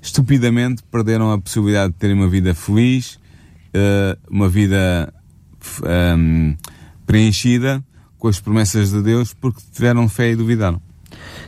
estupidamente 0.00 0.82
perderam 0.90 1.30
a 1.30 1.38
possibilidade 1.38 1.92
de 1.92 1.98
terem 1.98 2.16
uma 2.16 2.28
vida 2.28 2.54
feliz, 2.54 3.16
uh, 3.74 4.18
uma 4.30 4.48
vida 4.48 5.12
um, 6.16 6.56
preenchida 7.04 7.84
com 8.18 8.26
as 8.26 8.40
promessas 8.40 8.90
de 8.90 9.02
Deus, 9.02 9.34
porque 9.34 9.60
tiveram 9.70 10.08
fé 10.08 10.30
e 10.30 10.36
duvidaram 10.36 10.80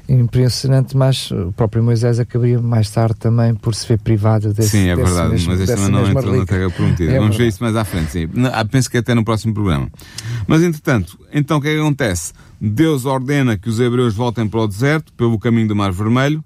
impressionante, 0.09 0.97
mas 0.97 1.31
o 1.31 1.53
próprio 1.53 1.83
Moisés 1.83 2.19
acabaria 2.19 2.61
mais 2.61 2.91
tarde 2.91 3.17
também 3.17 3.55
por 3.55 3.75
se 3.75 3.87
ver 3.87 3.99
privado 3.99 4.53
desse 4.53 4.71
Sim, 4.71 4.89
é 4.89 4.97
verdade, 4.97 5.31
mesmo, 5.31 5.53
mas 5.53 5.61
este 5.61 5.75
também 5.75 5.91
não 5.91 6.07
entra 6.07 6.37
na 6.37 6.45
Terra 6.45 6.71
Prometida. 6.71 7.13
É 7.13 7.19
Vamos 7.19 7.37
ver 7.37 7.49
isso 7.49 7.63
mais 7.63 7.75
à 7.75 7.85
frente, 7.85 8.13
sim. 8.13 8.29
Ah, 8.53 8.65
penso 8.65 8.91
que 8.91 8.99
até 8.99 9.15
no 9.15 9.25
próximo 9.25 9.55
programa. 9.55 9.89
Mas, 10.47 10.63
entretanto, 10.63 11.19
então 11.33 11.59
o 11.59 11.61
que 11.61 11.69
é 11.69 11.75
que 11.75 11.81
acontece? 11.81 12.33
Deus 12.61 13.07
ordena 13.07 13.57
que 13.57 13.69
os 13.69 13.81
hebreus 13.81 14.15
voltem 14.15 14.47
para 14.47 14.61
o 14.61 14.69
deserto, 14.69 15.13
pelo 15.15 15.39
caminho 15.39 15.69
do 15.69 15.77
Mar 15.77 15.93
Vermelho. 15.93 16.45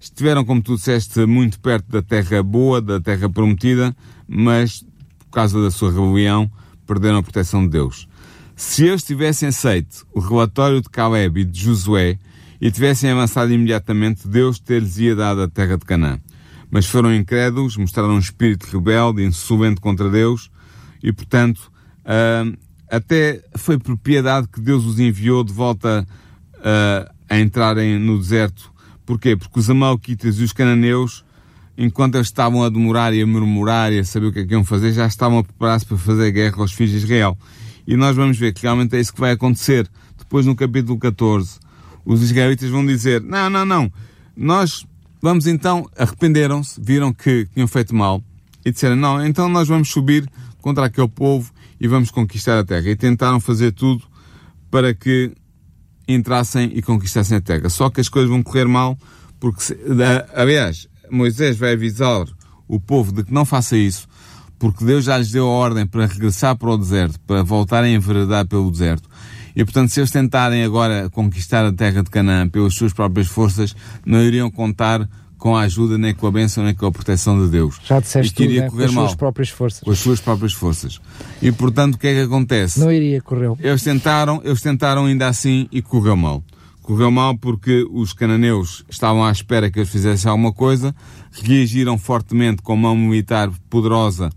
Estiveram, 0.00 0.44
como 0.44 0.62
tu 0.62 0.76
disseste, 0.76 1.24
muito 1.26 1.60
perto 1.60 1.90
da 1.90 2.02
terra 2.02 2.42
boa, 2.42 2.80
da 2.80 3.00
terra 3.00 3.28
prometida, 3.28 3.94
mas, 4.26 4.84
por 5.18 5.30
causa 5.30 5.62
da 5.62 5.70
sua 5.70 5.92
rebelião, 5.92 6.50
perderam 6.86 7.18
a 7.18 7.22
proteção 7.22 7.62
de 7.62 7.70
Deus. 7.70 8.08
Se 8.56 8.84
eles 8.86 9.02
tivessem 9.02 9.48
aceito 9.48 10.06
o 10.12 10.20
relatório 10.20 10.80
de 10.80 10.88
Caleb 10.88 11.40
e 11.40 11.44
de 11.44 11.60
Josué, 11.60 12.18
e 12.60 12.70
tivessem 12.70 13.10
avançado 13.10 13.52
imediatamente, 13.52 14.28
Deus 14.28 14.58
ter-lhes 14.58 14.98
ia 14.98 15.16
dado 15.16 15.42
a 15.42 15.48
terra 15.48 15.78
de 15.78 15.84
Canaã. 15.84 16.20
Mas 16.70 16.86
foram 16.86 17.14
incrédulos, 17.14 17.76
mostraram 17.76 18.14
um 18.14 18.18
espírito 18.18 18.64
rebelde, 18.64 19.24
insolente 19.24 19.80
contra 19.80 20.10
Deus, 20.10 20.50
e 21.02 21.12
portanto, 21.12 21.72
uh, 22.04 22.56
até 22.90 23.42
foi 23.56 23.78
propriedade 23.78 24.48
que 24.48 24.60
Deus 24.60 24.84
os 24.84 25.00
enviou 25.00 25.42
de 25.42 25.52
volta 25.52 26.06
uh, 26.56 27.14
a 27.28 27.38
entrarem 27.38 27.98
no 27.98 28.18
deserto. 28.18 28.70
Porquê? 29.06 29.36
Porque 29.36 29.58
os 29.58 29.70
Amalquitas 29.70 30.38
e 30.38 30.44
os 30.44 30.52
Cananeus, 30.52 31.24
enquanto 31.78 32.16
eles 32.16 32.26
estavam 32.26 32.62
a 32.62 32.68
demorar 32.68 33.14
e 33.14 33.22
a 33.22 33.26
murmurar 33.26 33.92
e 33.92 34.00
a 34.00 34.04
saber 34.04 34.26
o 34.26 34.32
que 34.32 34.40
é 34.40 34.44
que 34.44 34.52
iam 34.52 34.64
fazer, 34.64 34.92
já 34.92 35.06
estavam 35.06 35.38
a 35.38 35.44
preparar-se 35.44 35.86
para 35.86 35.96
fazer 35.96 36.30
guerra 36.30 36.58
aos 36.58 36.72
filhos 36.72 36.92
de 36.92 36.98
Israel. 36.98 37.38
E 37.86 37.96
nós 37.96 38.14
vamos 38.14 38.38
ver 38.38 38.52
que 38.52 38.62
realmente 38.62 38.94
é 38.94 39.00
isso 39.00 39.14
que 39.14 39.20
vai 39.20 39.32
acontecer. 39.32 39.88
Depois, 40.18 40.44
no 40.46 40.54
capítulo 40.54 40.98
14, 40.98 41.58
os 42.04 42.22
israelitas 42.22 42.70
vão 42.70 42.84
dizer: 42.84 43.22
não, 43.22 43.50
não, 43.50 43.64
não, 43.64 43.92
nós 44.36 44.86
vamos 45.20 45.46
então, 45.46 45.88
arrependeram-se, 45.96 46.80
viram 46.80 47.12
que 47.12 47.46
tinham 47.52 47.68
feito 47.68 47.94
mal 47.94 48.22
e 48.64 48.72
disseram: 48.72 48.96
não, 48.96 49.24
então 49.24 49.48
nós 49.48 49.68
vamos 49.68 49.90
subir 49.90 50.28
contra 50.60 50.86
aquele 50.86 51.08
povo 51.08 51.52
e 51.80 51.88
vamos 51.88 52.10
conquistar 52.10 52.58
a 52.58 52.64
terra. 52.64 52.88
E 52.88 52.96
tentaram 52.96 53.40
fazer 53.40 53.72
tudo 53.72 54.02
para 54.70 54.94
que 54.94 55.32
entrassem 56.06 56.70
e 56.74 56.82
conquistassem 56.82 57.38
a 57.38 57.40
terra. 57.40 57.68
Só 57.68 57.88
que 57.88 58.00
as 58.00 58.08
coisas 58.08 58.30
vão 58.30 58.42
correr 58.42 58.66
mal, 58.66 58.98
porque, 59.38 59.76
aliás, 60.34 60.88
Moisés 61.10 61.56
vai 61.56 61.72
avisar 61.72 62.26
o 62.68 62.78
povo 62.78 63.12
de 63.12 63.24
que 63.24 63.32
não 63.32 63.44
faça 63.44 63.76
isso, 63.76 64.06
porque 64.58 64.84
Deus 64.84 65.04
já 65.04 65.16
lhes 65.18 65.30
deu 65.30 65.46
a 65.46 65.50
ordem 65.50 65.86
para 65.86 66.06
regressar 66.06 66.56
para 66.56 66.70
o 66.70 66.76
deserto, 66.76 67.18
para 67.26 67.42
voltarem 67.42 67.94
a 67.94 67.96
enveredar 67.96 68.46
pelo 68.46 68.70
deserto. 68.70 69.08
E, 69.54 69.64
portanto, 69.64 69.90
se 69.90 70.00
eles 70.00 70.10
tentarem 70.10 70.64
agora 70.64 71.10
conquistar 71.10 71.64
a 71.64 71.72
terra 71.72 72.02
de 72.02 72.10
Canaã 72.10 72.48
pelas 72.48 72.74
suas 72.74 72.92
próprias 72.92 73.28
forças, 73.28 73.74
não 74.04 74.22
iriam 74.22 74.50
contar 74.50 75.08
com 75.40 75.56
a 75.56 75.62
ajuda, 75.62 75.96
nem 75.96 76.14
com 76.14 76.26
a 76.26 76.30
bênção, 76.30 76.62
nem 76.62 76.74
com 76.74 76.86
a 76.86 76.92
proteção 76.92 77.42
de 77.42 77.50
Deus. 77.50 77.80
Já 77.82 77.98
disseste 77.98 78.34
tudo, 78.34 78.44
iria 78.44 78.62
né? 78.62 78.70
correr 78.70 78.84
com 78.84 78.88
as 78.90 78.94
mal, 78.94 79.04
suas 79.06 79.16
próprias 79.16 79.48
forças. 79.48 79.80
Com 79.80 79.90
as 79.90 79.98
suas 79.98 80.20
próprias 80.20 80.52
forças. 80.52 81.00
E, 81.40 81.50
portanto, 81.50 81.94
o 81.94 81.98
que 81.98 82.06
é 82.06 82.14
que 82.14 82.20
acontece? 82.20 82.78
Não 82.78 82.92
iria 82.92 83.22
correr. 83.22 83.50
Eles 83.58 83.82
tentaram, 83.82 84.42
eles 84.44 84.60
tentaram 84.60 85.06
ainda 85.06 85.26
assim 85.26 85.66
e 85.72 85.80
correu 85.80 86.14
mal. 86.14 86.44
Correu 86.82 87.10
mal 87.10 87.36
porque 87.38 87.86
os 87.90 88.12
cananeus 88.12 88.84
estavam 88.90 89.24
à 89.24 89.32
espera 89.32 89.70
que 89.70 89.78
eles 89.78 89.88
fizessem 89.88 90.30
alguma 90.30 90.52
coisa, 90.52 90.94
reagiram 91.42 91.96
fortemente 91.96 92.62
com 92.62 92.76
mão 92.76 92.94
militar 92.94 93.50
poderosa 93.70 94.30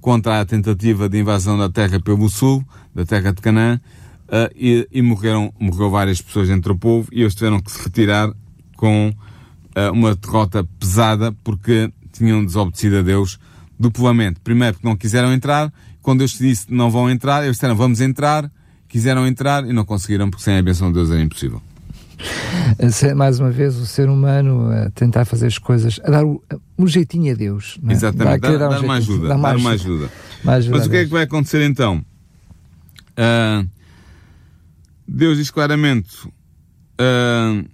contra 0.00 0.40
a 0.40 0.44
tentativa 0.44 1.08
de 1.08 1.18
invasão 1.18 1.56
da 1.56 1.68
terra 1.68 2.00
pelo 2.00 2.28
sul, 2.28 2.64
da 2.94 3.04
terra 3.04 3.32
de 3.32 3.40
Canaã, 3.40 3.80
uh, 4.30 4.50
e, 4.54 4.88
e, 4.90 5.02
morreram, 5.02 5.52
morreu 5.58 5.90
várias 5.90 6.20
pessoas 6.20 6.48
entre 6.48 6.72
o 6.72 6.78
povo 6.78 7.08
e 7.12 7.22
eles 7.22 7.34
tiveram 7.34 7.60
que 7.60 7.70
se 7.70 7.82
retirar 7.82 8.32
com 8.76 9.08
uh, 9.10 9.92
uma 9.92 10.14
derrota 10.14 10.64
pesada 10.78 11.32
porque 11.44 11.92
tinham 12.12 12.44
desobedecido 12.44 12.98
a 12.98 13.02
Deus 13.02 13.38
duplamente. 13.78 14.40
Primeiro 14.40 14.74
porque 14.74 14.88
não 14.88 14.96
quiseram 14.96 15.32
entrar, 15.32 15.72
quando 16.00 16.20
Deus 16.20 16.32
disse 16.38 16.66
não 16.68 16.90
vão 16.90 17.10
entrar, 17.10 17.42
eles 17.42 17.56
disseram 17.56 17.74
vamos 17.74 18.00
entrar, 18.00 18.50
quiseram 18.88 19.26
entrar 19.26 19.64
e 19.64 19.72
não 19.72 19.84
conseguiram 19.84 20.30
porque 20.30 20.44
sem 20.44 20.56
a 20.56 20.62
benção 20.62 20.88
de 20.88 20.94
Deus 20.94 21.10
era 21.10 21.20
impossível. 21.20 21.60
Mais 23.16 23.40
uma 23.40 23.50
vez, 23.50 23.76
o 23.76 23.86
ser 23.86 24.10
humano 24.10 24.70
a 24.70 24.90
tentar 24.90 25.24
fazer 25.24 25.46
as 25.46 25.56
coisas, 25.56 25.98
a 26.04 26.10
dar 26.10 26.22
um 26.24 26.86
jeitinho 26.86 27.32
a 27.32 27.34
Deus. 27.36 27.78
É? 27.88 27.92
Exatamente, 27.92 28.40
dar, 28.40 28.58
dar, 28.58 28.68
dar, 28.68 28.80
um 28.80 28.84
uma 28.84 28.94
ajuda, 28.94 29.28
dar, 29.28 29.36
uma 29.36 29.70
ajuda. 29.70 30.10
ajuda. 30.44 30.76
Mas 30.76 30.86
o 30.86 30.90
que 30.90 30.96
é 30.96 31.04
que 31.04 31.10
vai 31.10 31.22
acontecer 31.22 31.62
então? 31.62 32.04
Uh, 33.12 33.66
Deus 35.12 35.38
diz 35.38 35.50
claramente 35.50 36.24
uh, 36.24 37.68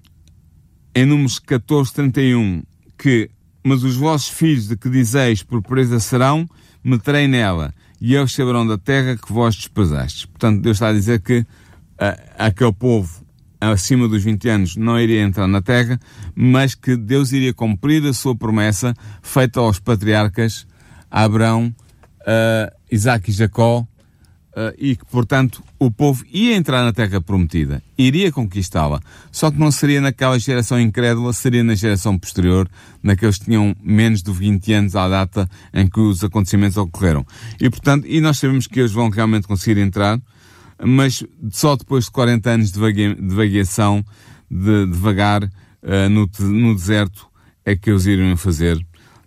em 0.94 1.04
Números 1.04 1.38
14, 1.38 1.92
31 1.92 2.62
que 2.96 3.30
mas 3.62 3.82
os 3.82 3.96
vossos 3.96 4.28
filhos 4.28 4.68
de 4.68 4.76
que 4.76 4.88
dizeis 4.88 5.42
por 5.42 5.60
presa 5.60 5.98
serão, 5.98 6.48
meterei 6.84 7.26
nela, 7.26 7.74
e 8.00 8.14
eles 8.14 8.32
saberão 8.32 8.64
da 8.64 8.78
terra 8.78 9.16
que 9.16 9.32
vós 9.32 9.56
desprezastes. 9.56 10.24
Portanto, 10.24 10.62
Deus 10.62 10.76
está 10.76 10.88
a 10.88 10.92
dizer 10.92 11.20
que 11.20 11.40
uh, 11.40 11.46
aquele 12.38 12.72
povo 12.72 13.26
acima 13.60 14.06
dos 14.06 14.22
20 14.22 14.48
anos 14.48 14.76
não 14.76 14.98
iria 14.98 15.20
entrar 15.20 15.48
na 15.48 15.60
terra, 15.60 16.00
mas 16.34 16.74
que 16.76 16.96
Deus 16.96 17.32
iria 17.32 17.52
cumprir 17.52 18.06
a 18.06 18.12
sua 18.14 18.36
promessa 18.36 18.94
feita 19.20 19.60
aos 19.60 19.80
patriarcas 19.80 20.66
Abraão, 21.10 21.74
uh, 22.20 22.74
Isaac 22.90 23.30
e 23.30 23.34
Jacó, 23.34 23.86
uh, 24.56 24.74
e 24.78 24.96
que, 24.96 25.04
portanto, 25.04 25.62
o 25.78 25.90
povo 25.90 26.24
ia 26.32 26.56
entrar 26.56 26.82
na 26.82 26.92
terra 26.92 27.20
prometida, 27.20 27.82
iria 27.96 28.32
conquistá-la, 28.32 29.00
só 29.30 29.50
que 29.50 29.58
não 29.58 29.70
seria 29.70 30.00
naquela 30.00 30.38
geração 30.38 30.80
incrédula, 30.80 31.32
seria 31.32 31.62
na 31.62 31.74
geração 31.74 32.18
posterior, 32.18 32.68
naqueles 33.02 33.38
que 33.38 33.44
tinham 33.44 33.76
menos 33.82 34.22
de 34.22 34.32
20 34.32 34.72
anos 34.72 34.96
à 34.96 35.08
data 35.08 35.48
em 35.74 35.86
que 35.86 36.00
os 36.00 36.24
acontecimentos 36.24 36.78
ocorreram. 36.78 37.24
E, 37.60 37.68
portanto, 37.68 38.06
e 38.08 38.20
nós 38.20 38.38
sabemos 38.38 38.66
que 38.66 38.80
eles 38.80 38.92
vão 38.92 39.10
realmente 39.10 39.46
conseguir 39.46 39.78
entrar, 39.80 40.18
mas 40.82 41.22
só 41.50 41.76
depois 41.76 42.06
de 42.06 42.10
40 42.10 42.50
anos 42.50 42.72
de, 42.72 42.80
vague, 42.80 43.14
de 43.14 43.34
vagueação, 43.34 44.04
de, 44.50 44.86
de 44.86 44.98
vagar 44.98 45.44
uh, 45.44 46.08
no, 46.10 46.28
no 46.40 46.74
deserto, 46.74 47.26
é 47.64 47.76
que 47.76 47.90
eles 47.90 48.06
iriam 48.06 48.36
fazer. 48.36 48.76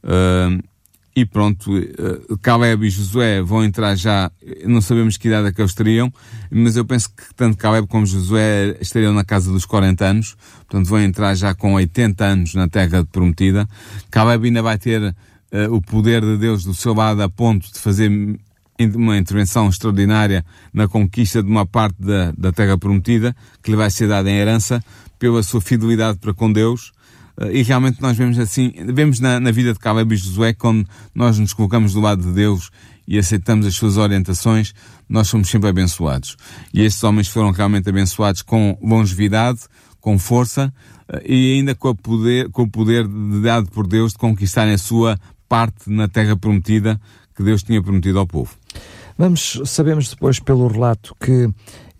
Uh, 0.01 0.68
e 1.15 1.25
pronto, 1.25 1.75
uh, 1.77 2.37
Caleb 2.37 2.85
e 2.85 2.89
Josué 2.89 3.41
vão 3.41 3.63
entrar 3.63 3.95
já, 3.95 4.31
não 4.65 4.81
sabemos 4.81 5.17
que 5.17 5.27
idade 5.27 5.47
é 5.47 5.51
que 5.51 5.61
eles 5.61 5.73
teriam, 5.73 6.13
mas 6.51 6.75
eu 6.75 6.85
penso 6.85 7.09
que 7.09 7.33
tanto 7.35 7.57
Caleb 7.57 7.87
como 7.87 8.05
Josué 8.05 8.77
estariam 8.79 9.13
na 9.13 9.23
casa 9.23 9.51
dos 9.51 9.65
40 9.65 10.05
anos, 10.05 10.37
portanto 10.67 10.87
vão 10.87 11.01
entrar 11.01 11.35
já 11.35 11.53
com 11.53 11.73
80 11.73 12.23
anos 12.23 12.53
na 12.53 12.67
terra 12.67 13.03
prometida. 13.05 13.67
Caleb 14.09 14.45
ainda 14.45 14.61
vai 14.61 14.77
ter 14.77 15.01
uh, 15.01 15.73
o 15.73 15.81
poder 15.81 16.21
de 16.21 16.37
Deus 16.37 16.63
do 16.63 16.73
seu 16.73 16.93
lado 16.93 17.21
a 17.21 17.29
ponto 17.29 17.71
de 17.71 17.79
fazer 17.79 18.09
uma 18.95 19.17
intervenção 19.17 19.67
extraordinária 19.67 20.45
na 20.73 20.87
conquista 20.87 21.43
de 21.43 21.49
uma 21.49 21.65
parte 21.65 22.01
da, 22.01 22.31
da 22.37 22.51
terra 22.51 22.77
prometida, 22.77 23.35
que 23.61 23.71
lhe 23.71 23.77
vai 23.77 23.89
ser 23.89 24.07
dada 24.07 24.29
em 24.29 24.35
herança, 24.35 24.81
pela 25.17 25.43
sua 25.43 25.59
fidelidade 25.59 26.17
para 26.17 26.33
com 26.33 26.51
Deus. 26.51 26.93
Eh, 27.39 27.59
e 27.59 27.63
realmente 27.63 28.01
nós 28.01 28.17
vemos 28.17 28.37
assim, 28.37 28.73
vemos 28.93 29.19
na, 29.19 29.39
na 29.39 29.51
vida 29.51 29.73
de 29.73 29.79
Caleb 29.79 30.13
e 30.13 30.17
Josué, 30.17 30.53
quando 30.53 30.87
nós 31.15 31.39
nos 31.39 31.53
colocamos 31.53 31.93
do 31.93 32.01
lado 32.01 32.21
de 32.23 32.31
Deus 32.31 32.69
e 33.07 33.17
aceitamos 33.17 33.65
as 33.65 33.75
suas 33.75 33.97
orientações, 33.97 34.73
nós 35.07 35.27
somos 35.27 35.49
sempre 35.49 35.69
abençoados. 35.69 36.35
E 36.73 36.83
estes 36.83 37.03
homens 37.03 37.27
foram 37.27 37.51
realmente 37.51 37.89
abençoados 37.89 38.41
com 38.41 38.77
longevidade, 38.81 39.61
com 39.99 40.19
força 40.19 40.73
eh, 41.07 41.23
e 41.25 41.53
ainda 41.55 41.73
com, 41.73 41.95
poder, 41.95 42.49
com 42.49 42.63
o 42.63 42.69
poder 42.69 43.07
dado 43.41 43.71
por 43.71 43.87
Deus 43.87 44.11
de 44.11 44.17
conquistarem 44.17 44.73
a 44.73 44.77
sua 44.77 45.17
parte 45.47 45.89
na 45.89 46.07
terra 46.07 46.35
prometida 46.35 46.99
que 47.35 47.43
Deus 47.43 47.63
tinha 47.63 47.81
prometido 47.81 48.19
ao 48.19 48.27
povo. 48.27 48.53
Vamos, 49.17 49.61
sabemos 49.65 50.09
depois 50.09 50.39
pelo 50.39 50.67
relato 50.67 51.15
que 51.19 51.49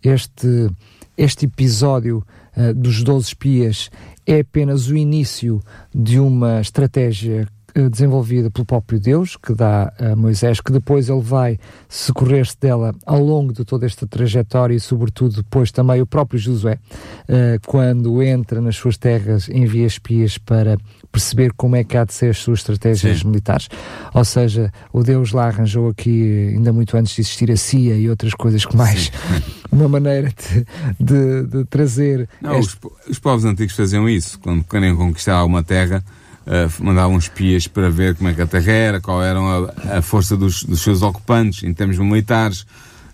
este, 0.04 0.70
este 1.18 1.46
episódio 1.46 2.24
uh, 2.56 2.74
dos 2.74 3.04
12 3.04 3.28
espias 3.28 3.90
é 4.26 4.40
apenas 4.40 4.88
o 4.88 4.96
início 4.96 5.62
de 5.94 6.20
uma 6.20 6.62
estratégia 6.62 7.48
desenvolvida 7.90 8.50
pelo 8.50 8.66
próprio 8.66 9.00
Deus, 9.00 9.36
que 9.36 9.54
dá 9.54 9.94
a 10.00 10.16
Moisés, 10.16 10.60
que 10.60 10.72
depois 10.72 11.10
ele 11.10 11.22
vai 11.22 11.60
socorrer-se 11.88 12.58
dela 12.60 12.94
ao 13.06 13.24
longo 13.24 13.54
de 13.54 13.64
toda 13.66 13.86
esta 13.86 14.08
trajetória 14.08 14.76
e, 14.76 14.80
sobretudo, 14.80 15.38
depois 15.38 15.72
também 15.72 16.02
o 16.02 16.06
próprio 16.06 16.40
Josué, 16.40 16.80
eh, 17.28 17.60
quando 17.66 18.22
entra 18.22 18.62
nas 18.62 18.76
suas 18.76 18.98
terras, 18.98 19.50
envia 19.50 19.86
espias 19.86 20.38
para 20.38 20.78
perceber 21.12 21.54
como 21.54 21.76
é 21.76 21.84
que 21.84 21.98
há 21.98 22.06
de 22.06 22.14
ser 22.14 22.30
as 22.30 22.38
suas 22.38 22.60
estratégias 22.60 23.20
Sim. 23.20 23.28
militares. 23.28 23.70
Ou 24.14 24.26
seja, 24.26 24.72
o 24.94 25.04
Deus 25.04 25.32
lá 25.32 25.48
arranjou 25.48 25.90
aqui, 25.90 26.54
ainda 26.56 26.72
muito 26.72 26.96
antes 26.98 27.16
de 27.16 27.22
existir 27.22 27.52
a 27.52 27.58
CIA 27.58 27.96
e 27.96 28.10
outras 28.10 28.34
coisas 28.34 28.66
que 28.66 28.76
mais, 28.76 29.12
uma 29.72 29.88
maneira 29.88 30.30
de, 30.30 30.66
de, 31.00 31.48
de 31.48 31.66
trazer. 31.66 32.28
Não, 32.42 32.60
este... 32.60 32.78
os, 32.84 33.10
os 33.12 33.20
povos 33.20 33.46
antigos 33.46 33.76
faziam 33.76 34.08
isso, 34.08 34.40
quando 34.40 34.64
querem 34.64 34.96
conquistar 34.96 35.36
alguma 35.36 35.64
terra 35.64 36.04
uh, 36.46 36.84
mandavam 36.84 37.18
espias 37.18 37.68
para 37.68 37.90
ver 37.90 38.16
como 38.16 38.30
é 38.30 38.34
que 38.34 38.42
a 38.42 38.48
terra 38.48 38.72
era, 38.72 39.02
qual 39.02 39.24
era 39.24 39.40
a, 39.40 39.98
a 39.98 40.02
força 40.02 40.36
dos, 40.36 40.64
dos, 40.64 40.82
seus 40.82 41.02
ocupantes 41.02 41.64
em 41.64 41.74
termos 41.74 41.98
militares, 41.98 42.62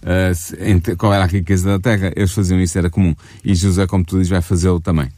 uh, 0.04 0.98
qual 0.98 1.14
era 1.14 1.24
a 1.24 1.28
riqueza 1.28 1.70
da 1.70 1.80
terra. 1.80 2.12
Eles 2.16 2.32
faziam 2.32 2.60
isso, 2.60 2.78
era 2.78 2.90
comum. 2.90 3.16
E 3.44 3.56
José, 3.56 3.86
como 3.88 4.04
tu 4.04 4.18
dizes, 4.18 4.30
vai 4.30 4.42
fazê-lo 4.42 4.80
também. 4.80 5.10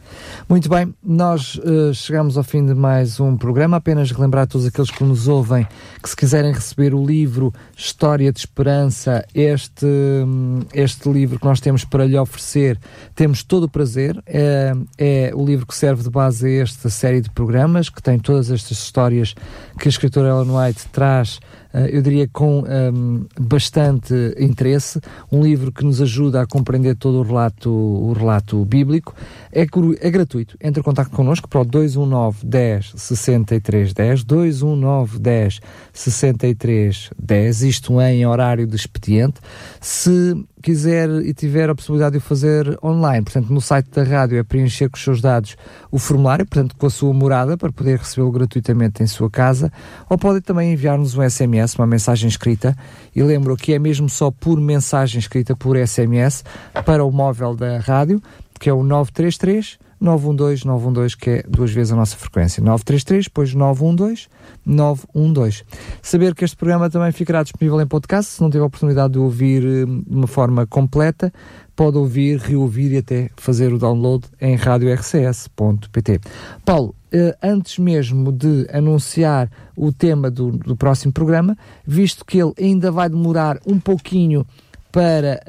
Muito 0.50 0.70
bem, 0.70 0.93
nós 1.04 1.56
uh, 1.56 1.93
chegamos 1.93 2.38
ao 2.38 2.43
fim 2.43 2.65
de 2.65 2.74
mais 2.74 3.20
um 3.20 3.36
programa. 3.36 3.78
Apenas 3.78 4.12
relembrar 4.12 4.43
a 4.43 4.48
todos 4.48 4.65
aqueles 4.65 4.89
que 4.89 5.04
nos 5.04 5.28
ouvem 5.28 5.67
que, 6.02 6.10
se 6.10 6.15
quiserem 6.15 6.54
receber 6.54 6.93
o 6.93 7.06
livro 7.06 7.54
História 7.76 8.32
de 8.32 8.39
Esperança, 8.39 9.26
este, 9.34 9.86
hum, 9.86 10.62
este 10.74 11.10
livro 11.10 11.39
que 11.39 11.46
nós 11.46 11.60
temos 11.60 11.84
para 11.84 12.06
lhe 12.06 12.17
oferecer, 12.17 12.80
temos 13.13 13.43
todo 13.43 13.63
o 13.63 13.70
prazer. 13.70 14.22
É, 14.26 14.74
é 14.98 15.32
o 15.36 15.46
livro 15.46 15.65
que 15.65 15.76
serve 15.76 16.04
de 16.04 16.10
base 16.10 16.48
a 16.48 16.62
esta 16.62 16.89
série 16.89 17.22
de 17.22 17.30
programas, 17.30 17.89
que 17.89 18.02
tem 18.02 18.17
todas 18.17 18.50
estas 18.50 18.78
histórias 18.80 19.36
que 19.80 19.88
a 19.88 19.89
escritora 19.89 20.30
Ellen 20.30 20.52
White 20.52 20.88
traz 20.91 21.39
eh, 21.78 21.89
eu 21.91 22.02
diria 22.02 22.28
com 22.28 22.63
um, 22.63 23.26
bastante 23.39 24.13
interesse, 24.39 25.00
um 25.32 25.43
livro 25.43 25.72
que 25.72 25.84
nos 25.84 26.02
ajuda 26.02 26.41
a 26.41 26.48
compreender 26.48 26.96
todo 26.96 27.20
o 27.20 27.24
relato, 27.24 27.70
o 27.70 28.13
relato 28.13 28.63
bíblico. 28.65 29.13
É, 29.52 29.65
é 30.01 30.10
gratuito. 30.10 30.57
Entre 30.62 30.79
em 30.79 30.83
contato 30.83 31.10
connosco 31.10 31.47
para 31.47 31.62
o 31.62 31.65
219 31.65 32.45
10 32.45 32.93
63 32.95 33.93
10, 33.93 34.23
219 34.23 35.19
10 35.19 35.60
63 35.93 37.10
10, 37.17 37.62
isto 37.63 38.01
em 38.01 38.25
horário 38.25 38.67
de 38.67 38.75
expediente. 38.75 39.39
Se 39.79 40.36
quiser 40.62 41.10
e 41.23 41.33
tiver 41.33 41.69
a 41.69 41.75
possibilidade 41.75 42.13
de 42.13 42.17
o 42.17 42.21
fazer 42.21 42.77
online, 42.83 43.23
portanto, 43.23 43.49
no 43.53 43.62
site 43.62 43.89
da 43.91 44.03
rádio 44.03 44.38
é 44.38 44.43
preencher 44.43 44.89
com 44.89 44.97
os 44.97 45.03
seus 45.03 45.21
dados 45.21 45.55
o 45.91 45.99
formulário, 45.99 46.45
portanto, 46.45 46.75
com 46.75 46.86
a 46.86 46.89
sua 46.89 47.13
morada, 47.13 47.57
para 47.57 47.71
poder 47.71 47.97
recebê-lo 47.99 48.31
gratuitamente 48.31 49.03
em 49.03 49.07
sua 49.07 49.29
casa, 49.29 49.71
ou 50.10 50.17
pode 50.17 50.41
também 50.41 50.73
enviar-nos 50.73 51.15
um 51.15 51.27
SMS, 51.27 51.75
uma 51.75 51.88
mensagem 51.88 52.27
escrita, 52.27 52.75
e 53.15 53.21
lembro 53.23 53.55
que 53.55 53.73
é 53.73 53.79
mesmo 53.79 54.10
só 54.10 54.31
por 54.31 54.60
mensagem 54.60 55.19
escrita, 55.19 55.55
por 55.55 55.77
SMS, 55.77 56.43
para 56.86 57.03
o 57.03 57.12
móvel 57.12 57.55
da 57.55 57.79
rádio, 57.79 58.21
que 58.60 58.69
é 58.69 58.73
o 58.73 58.83
933 58.83 59.79
912 59.99 60.65
912, 60.65 61.17
que 61.17 61.29
é 61.29 61.43
duas 61.47 61.71
vezes 61.71 61.93
a 61.93 61.95
nossa 61.95 62.15
frequência. 62.15 62.62
933, 62.62 63.25
depois 63.25 63.53
912 63.53 64.27
912. 64.65 65.63
Saber 66.01 66.36
que 66.36 66.45
este 66.45 66.55
programa 66.55 66.89
também 66.89 67.12
ficará 67.12 67.43
disponível 67.43 67.81
em 67.81 67.88
podcast, 67.88 68.33
se 68.33 68.41
não 68.41 68.49
tiver 68.49 68.63
a 68.63 68.67
oportunidade 68.67 69.13
de 69.13 69.19
ouvir 69.19 69.63
eh, 69.65 69.86
de 69.86 70.15
uma 70.15 70.27
forma 70.27 70.67
completa, 70.67 71.31
pode 71.75 71.97
ouvir, 71.97 72.39
reouvir 72.39 72.91
e 72.93 72.97
até 72.97 73.29
fazer 73.38 73.73
o 73.73 73.77
download 73.77 74.25
em 74.41 74.55
radiorcs.pt. 74.55 76.19
Paulo, 76.65 76.95
eh, 77.12 77.38
antes 77.41 77.79
mesmo 77.79 78.31
de 78.31 78.67
anunciar 78.71 79.49
o 79.75 79.91
tema 79.91 80.29
do, 80.29 80.51
do 80.51 80.75
próximo 80.75 81.13
programa, 81.13 81.57
visto 81.86 82.25
que 82.25 82.38
ele 82.38 82.53
ainda 82.60 82.91
vai 82.91 83.10
demorar 83.10 83.60
um 83.65 83.79
pouquinho 83.79 84.45
para, 84.91 85.39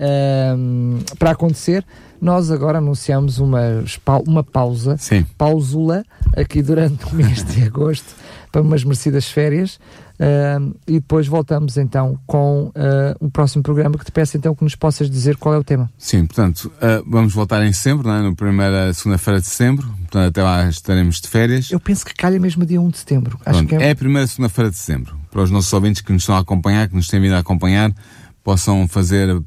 um, 0.57 0.99
para 1.19 1.31
acontecer, 1.31 1.85
nós 2.21 2.51
agora 2.51 2.79
anunciamos 2.79 3.39
uma, 3.39 3.61
uma 4.27 4.43
pausa, 4.43 4.97
Sim. 4.99 5.25
pausula, 5.37 6.05
aqui 6.37 6.63
durante 6.63 7.05
o 7.07 7.15
mês 7.15 7.45
de 7.45 7.63
agosto, 7.65 8.15
para 8.51 8.63
umas 8.63 8.85
merecidas 8.85 9.27
férias. 9.27 9.79
Uh, 10.19 10.75
e 10.85 10.95
depois 10.95 11.29
voltamos 11.29 11.77
então 11.77 12.19
com 12.27 12.65
uh, 12.65 12.73
o 13.21 13.31
próximo 13.31 13.63
programa 13.63 13.97
que 13.97 14.05
te 14.05 14.11
peço 14.11 14.37
então 14.37 14.53
que 14.53 14.65
nos 14.65 14.75
possas 14.75 15.09
dizer 15.09 15.37
qual 15.37 15.55
é 15.55 15.59
o 15.59 15.63
tema. 15.63 15.89
Sim, 15.97 16.27
portanto, 16.27 16.73
uh, 16.79 17.05
vamos 17.09 17.33
voltar 17.33 17.65
em 17.65 17.73
setembro, 17.73 18.11
é? 18.11 18.21
no 18.21 18.35
primeira 18.35 18.93
segunda-feira 18.93 19.41
de 19.41 19.47
setembro, 19.47 19.87
portanto 19.87 20.27
até 20.27 20.43
lá 20.43 20.69
estaremos 20.69 21.21
de 21.21 21.29
férias. 21.29 21.71
Eu 21.71 21.79
penso 21.79 22.05
que 22.05 22.13
calha 22.15 22.41
mesmo 22.41 22.67
dia 22.67 22.81
1 22.81 22.89
de 22.89 22.99
setembro. 22.99 23.39
Acho 23.47 23.65
que 23.65 23.77
é... 23.77 23.83
é 23.85 23.91
a 23.93 23.97
primeira 23.97 24.27
segunda-feira 24.27 24.73
de 24.73 24.77
setembro. 24.77 25.17
Para 25.31 25.43
os 25.43 25.53
nossos 25.53 25.73
ouvintes 25.73 26.03
que 26.03 26.13
nos 26.13 26.23
estão 26.23 26.35
a 26.35 26.41
acompanhar, 26.41 26.89
que 26.89 26.97
nos 26.97 27.07
têm 27.07 27.21
vindo 27.21 27.35
a 27.35 27.39
acompanhar, 27.39 27.93
possam 28.43 28.89
fazer 28.89 29.41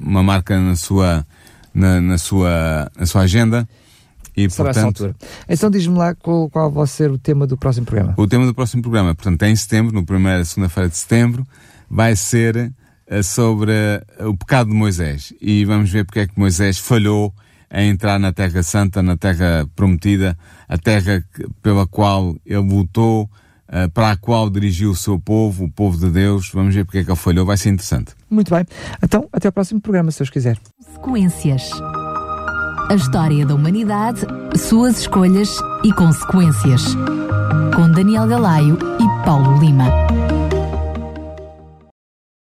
uma 0.00 0.22
marca 0.22 0.58
na 0.58 0.76
sua 0.76 1.26
na, 1.74 2.00
na, 2.00 2.18
sua, 2.18 2.90
na 2.98 3.06
sua 3.06 3.22
agenda. 3.22 3.68
E, 4.36 4.48
Será 4.48 4.66
portanto, 4.72 4.86
altura. 4.86 5.16
Então 5.48 5.70
diz-me 5.70 5.96
lá 5.96 6.14
qual, 6.14 6.48
qual 6.48 6.70
vai 6.70 6.86
ser 6.86 7.10
o 7.10 7.18
tema 7.18 7.46
do 7.46 7.56
próximo 7.56 7.86
programa. 7.86 8.14
O 8.16 8.26
tema 8.26 8.46
do 8.46 8.54
próximo 8.54 8.82
programa, 8.82 9.14
portanto, 9.14 9.42
é 9.42 9.50
em 9.50 9.56
setembro, 9.56 9.92
no 9.92 10.04
primeira 10.04 10.44
segunda-feira 10.44 10.88
de 10.88 10.96
setembro, 10.96 11.46
vai 11.90 12.14
ser 12.14 12.72
uh, 13.10 13.22
sobre 13.22 13.72
uh, 14.20 14.28
o 14.28 14.36
pecado 14.36 14.70
de 14.70 14.76
Moisés. 14.76 15.32
E 15.40 15.64
vamos 15.64 15.90
ver 15.90 16.04
porque 16.04 16.20
é 16.20 16.26
que 16.26 16.38
Moisés 16.38 16.78
falhou 16.78 17.34
em 17.72 17.90
entrar 17.90 18.18
na 18.18 18.32
Terra 18.32 18.62
Santa, 18.62 19.02
na 19.02 19.16
Terra 19.16 19.66
Prometida, 19.76 20.36
a 20.68 20.76
terra 20.76 21.24
pela 21.62 21.86
qual 21.86 22.36
ele 22.44 22.58
lutou, 22.58 23.30
para 23.94 24.10
a 24.10 24.16
qual 24.16 24.50
dirigiu 24.50 24.90
o 24.90 24.96
seu 24.96 25.18
povo, 25.18 25.64
o 25.64 25.70
povo 25.70 25.98
de 25.98 26.10
Deus. 26.10 26.50
Vamos 26.52 26.74
ver 26.74 26.84
porque 26.84 26.98
é 26.98 27.04
que 27.04 27.10
ele 27.10 27.16
falhou, 27.16 27.46
vai 27.46 27.56
ser 27.56 27.70
interessante. 27.70 28.12
Muito 28.28 28.52
bem. 28.54 28.64
Então, 29.02 29.28
até 29.32 29.48
ao 29.48 29.52
próximo 29.52 29.80
programa, 29.80 30.10
se 30.10 30.18
Deus 30.18 30.30
quiser. 30.30 30.58
Consequências. 30.84 31.70
A 32.88 32.94
história 32.94 33.46
da 33.46 33.54
humanidade, 33.54 34.22
suas 34.56 34.98
escolhas 34.98 35.56
e 35.84 35.92
consequências. 35.92 36.96
com 37.74 37.90
Daniel 37.92 38.26
Galaio 38.26 38.76
e 38.98 39.24
Paulo 39.24 39.58
Lima. 39.58 40.19